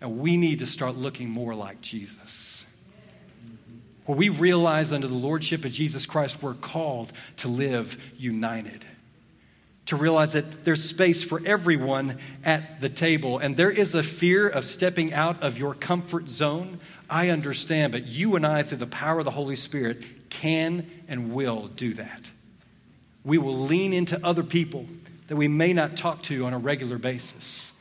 And 0.00 0.18
we 0.18 0.36
need 0.36 0.60
to 0.60 0.66
start 0.66 0.94
looking 0.96 1.28
more 1.28 1.54
like 1.54 1.80
Jesus. 1.80 2.64
Where 4.04 4.16
we 4.16 4.28
realize 4.28 4.92
under 4.92 5.08
the 5.08 5.14
Lordship 5.14 5.64
of 5.64 5.72
Jesus 5.72 6.06
Christ, 6.06 6.40
we're 6.40 6.54
called 6.54 7.12
to 7.38 7.48
live 7.48 7.98
united. 8.16 8.84
To 9.86 9.96
realize 9.96 10.32
that 10.32 10.64
there's 10.64 10.82
space 10.82 11.22
for 11.22 11.40
everyone 11.46 12.18
at 12.44 12.80
the 12.80 12.88
table. 12.88 13.38
And 13.38 13.56
there 13.56 13.70
is 13.70 13.94
a 13.94 14.02
fear 14.02 14.48
of 14.48 14.64
stepping 14.64 15.12
out 15.12 15.42
of 15.42 15.58
your 15.58 15.74
comfort 15.74 16.28
zone. 16.28 16.80
I 17.08 17.28
understand, 17.28 17.92
but 17.92 18.04
you 18.06 18.34
and 18.34 18.44
I, 18.44 18.62
through 18.64 18.78
the 18.78 18.86
power 18.86 19.20
of 19.20 19.24
the 19.24 19.30
Holy 19.30 19.56
Spirit, 19.56 20.02
can 20.28 20.90
and 21.08 21.32
will 21.32 21.68
do 21.68 21.94
that. 21.94 22.30
We 23.24 23.38
will 23.38 23.58
lean 23.58 23.92
into 23.92 24.24
other 24.24 24.42
people 24.42 24.86
that 25.28 25.36
we 25.36 25.48
may 25.48 25.72
not 25.72 25.96
talk 25.96 26.22
to 26.24 26.44
on 26.46 26.52
a 26.52 26.58
regular 26.58 26.98
basis 26.98 27.72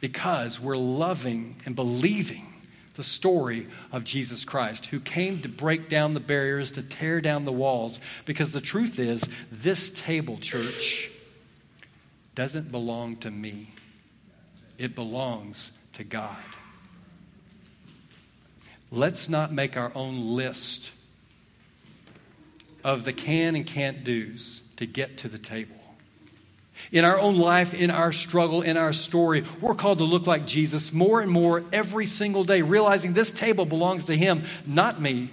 because 0.00 0.58
we're 0.60 0.76
loving 0.76 1.56
and 1.64 1.76
believing 1.76 2.52
the 2.94 3.02
story 3.02 3.68
of 3.90 4.04
Jesus 4.04 4.44
Christ, 4.44 4.86
who 4.86 5.00
came 5.00 5.40
to 5.42 5.48
break 5.48 5.88
down 5.88 6.12
the 6.12 6.20
barriers, 6.20 6.72
to 6.72 6.82
tear 6.82 7.20
down 7.22 7.44
the 7.46 7.52
walls. 7.52 8.00
Because 8.26 8.52
the 8.52 8.60
truth 8.60 8.98
is, 8.98 9.24
this 9.50 9.90
table, 9.90 10.36
church, 10.38 11.10
doesn't 12.34 12.70
belong 12.70 13.16
to 13.16 13.30
me, 13.30 13.70
it 14.78 14.94
belongs 14.94 15.72
to 15.94 16.04
God. 16.04 16.36
Let's 18.90 19.28
not 19.28 19.52
make 19.52 19.76
our 19.76 19.92
own 19.94 20.34
list 20.36 20.90
of 22.84 23.04
the 23.04 23.12
can 23.12 23.54
and 23.54 23.66
can't 23.66 24.04
do's 24.04 24.62
to 24.76 24.86
get 24.86 25.18
to 25.18 25.28
the 25.28 25.38
table. 25.38 25.76
In 26.90 27.04
our 27.04 27.18
own 27.18 27.36
life, 27.36 27.74
in 27.74 27.90
our 27.90 28.12
struggle, 28.12 28.62
in 28.62 28.76
our 28.76 28.92
story, 28.92 29.44
we're 29.60 29.74
called 29.74 29.98
to 29.98 30.04
look 30.04 30.26
like 30.26 30.46
Jesus 30.46 30.92
more 30.92 31.20
and 31.20 31.30
more 31.30 31.64
every 31.72 32.06
single 32.06 32.44
day, 32.44 32.62
realizing 32.62 33.12
this 33.12 33.30
table 33.30 33.64
belongs 33.64 34.06
to 34.06 34.16
Him, 34.16 34.44
not 34.66 35.00
me. 35.00 35.30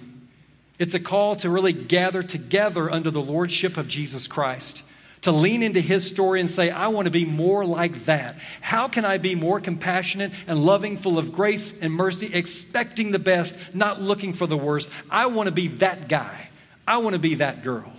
It's 0.78 0.94
a 0.94 1.00
call 1.00 1.36
to 1.36 1.50
really 1.50 1.72
gather 1.72 2.22
together 2.22 2.90
under 2.90 3.10
the 3.10 3.20
lordship 3.20 3.76
of 3.76 3.88
Jesus 3.88 4.26
Christ, 4.26 4.82
to 5.22 5.32
lean 5.32 5.62
into 5.62 5.80
His 5.80 6.06
story 6.06 6.40
and 6.40 6.50
say, 6.50 6.70
I 6.70 6.88
want 6.88 7.06
to 7.06 7.10
be 7.10 7.24
more 7.24 7.64
like 7.64 8.06
that. 8.06 8.36
How 8.60 8.88
can 8.88 9.04
I 9.04 9.18
be 9.18 9.34
more 9.34 9.60
compassionate 9.60 10.32
and 10.46 10.64
loving, 10.64 10.96
full 10.96 11.18
of 11.18 11.32
grace 11.32 11.72
and 11.80 11.92
mercy, 11.92 12.30
expecting 12.32 13.10
the 13.10 13.18
best, 13.18 13.58
not 13.74 14.00
looking 14.00 14.32
for 14.32 14.46
the 14.46 14.56
worst? 14.56 14.90
I 15.10 15.26
want 15.26 15.46
to 15.46 15.52
be 15.52 15.68
that 15.68 16.08
guy. 16.08 16.48
I 16.88 16.98
want 16.98 17.14
to 17.14 17.18
be 17.18 17.36
that 17.36 17.62
girl. 17.62 17.92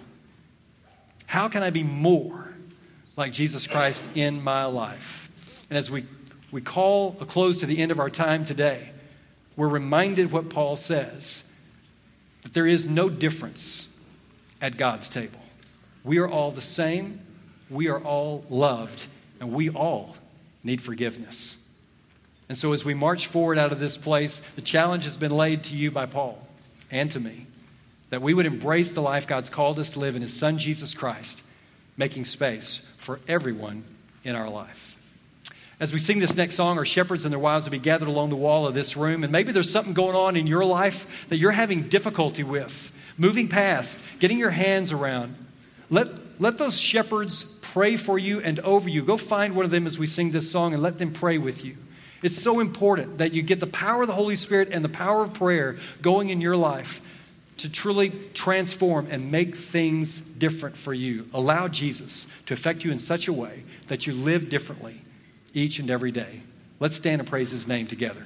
How 1.27 1.47
can 1.47 1.63
I 1.63 1.69
be 1.69 1.83
more? 1.83 2.41
like 3.17 3.33
Jesus 3.33 3.67
Christ 3.67 4.09
in 4.15 4.41
my 4.41 4.65
life. 4.65 5.29
And 5.69 5.77
as 5.77 5.91
we, 5.91 6.05
we 6.51 6.61
call 6.61 7.15
a 7.19 7.25
close 7.25 7.57
to 7.57 7.65
the 7.65 7.77
end 7.77 7.91
of 7.91 7.99
our 7.99 8.09
time 8.09 8.45
today, 8.45 8.89
we're 9.55 9.67
reminded 9.67 10.31
what 10.31 10.49
Paul 10.49 10.75
says 10.75 11.43
that 12.41 12.53
there 12.53 12.67
is 12.67 12.85
no 12.85 13.09
difference 13.09 13.87
at 14.61 14.77
God's 14.77 15.09
table. 15.09 15.39
We 16.03 16.17
are 16.19 16.27
all 16.27 16.51
the 16.51 16.61
same, 16.61 17.21
we 17.69 17.87
are 17.87 17.99
all 17.99 18.43
loved, 18.49 19.07
and 19.39 19.53
we 19.53 19.69
all 19.69 20.15
need 20.63 20.81
forgiveness. 20.81 21.55
And 22.49 22.57
so, 22.57 22.73
as 22.73 22.83
we 22.83 22.93
march 22.93 23.27
forward 23.27 23.57
out 23.57 23.71
of 23.71 23.79
this 23.79 23.97
place, 23.97 24.41
the 24.55 24.61
challenge 24.61 25.05
has 25.05 25.17
been 25.17 25.31
laid 25.31 25.63
to 25.65 25.75
you 25.75 25.89
by 25.89 26.05
Paul 26.05 26.45
and 26.89 27.09
to 27.11 27.19
me 27.19 27.47
that 28.09 28.21
we 28.21 28.33
would 28.33 28.45
embrace 28.45 28.91
the 28.91 29.01
life 29.01 29.25
God's 29.25 29.49
called 29.49 29.79
us 29.79 29.89
to 29.91 29.99
live 29.99 30.15
in 30.15 30.21
His 30.21 30.33
Son, 30.33 30.57
Jesus 30.57 30.93
Christ, 30.93 31.41
making 31.95 32.25
space 32.25 32.81
for 32.97 33.21
everyone 33.27 33.85
in 34.23 34.35
our 34.35 34.49
life. 34.49 34.97
As 35.79 35.93
we 35.93 35.99
sing 35.99 36.19
this 36.19 36.35
next 36.35 36.55
song, 36.55 36.77
our 36.77 36.85
shepherds 36.85 37.25
and 37.25 37.31
their 37.31 37.39
wives 37.39 37.65
will 37.65 37.71
be 37.71 37.79
gathered 37.79 38.07
along 38.07 38.29
the 38.29 38.35
wall 38.35 38.67
of 38.67 38.75
this 38.75 38.95
room. 38.95 39.23
And 39.23 39.31
maybe 39.31 39.51
there's 39.51 39.71
something 39.71 39.93
going 39.93 40.15
on 40.15 40.35
in 40.35 40.45
your 40.45 40.63
life 40.63 41.25
that 41.29 41.37
you're 41.37 41.51
having 41.51 41.87
difficulty 41.87 42.43
with, 42.43 42.91
moving 43.17 43.47
past, 43.47 43.97
getting 44.19 44.37
your 44.37 44.51
hands 44.51 44.91
around. 44.91 45.35
Let, 45.91 46.41
let 46.41 46.57
those 46.57 46.79
shepherds 46.79 47.43
pray 47.61 47.97
for 47.97 48.17
you 48.17 48.39
and 48.39 48.59
over 48.61 48.89
you. 48.89 49.03
Go 49.03 49.17
find 49.17 49.55
one 49.55 49.65
of 49.65 49.71
them 49.71 49.85
as 49.85 49.99
we 49.99 50.07
sing 50.07 50.31
this 50.31 50.49
song 50.49 50.73
and 50.73 50.81
let 50.81 50.97
them 50.97 51.11
pray 51.11 51.37
with 51.37 51.63
you. 51.63 51.77
It's 52.23 52.37
so 52.37 52.59
important 52.59 53.19
that 53.19 53.33
you 53.33 53.41
get 53.41 53.59
the 53.59 53.67
power 53.67 54.01
of 54.01 54.07
the 54.07 54.13
Holy 54.13 54.35
Spirit 54.35 54.69
and 54.71 54.83
the 54.83 54.89
power 54.89 55.23
of 55.23 55.33
prayer 55.33 55.77
going 56.01 56.29
in 56.29 56.41
your 56.41 56.55
life 56.55 57.01
to 57.57 57.69
truly 57.69 58.11
transform 58.33 59.07
and 59.11 59.31
make 59.31 59.55
things 59.55 60.19
different 60.19 60.75
for 60.75 60.93
you. 60.93 61.27
Allow 61.33 61.67
Jesus 61.67 62.25
to 62.47 62.53
affect 62.53 62.83
you 62.83 62.91
in 62.91 62.99
such 62.99 63.27
a 63.27 63.33
way 63.33 63.63
that 63.87 64.07
you 64.07 64.13
live 64.13 64.49
differently 64.49 65.01
each 65.53 65.77
and 65.77 65.91
every 65.91 66.11
day. 66.11 66.41
Let's 66.79 66.95
stand 66.95 67.21
and 67.21 67.29
praise 67.29 67.51
his 67.51 67.67
name 67.67 67.85
together. 67.85 68.19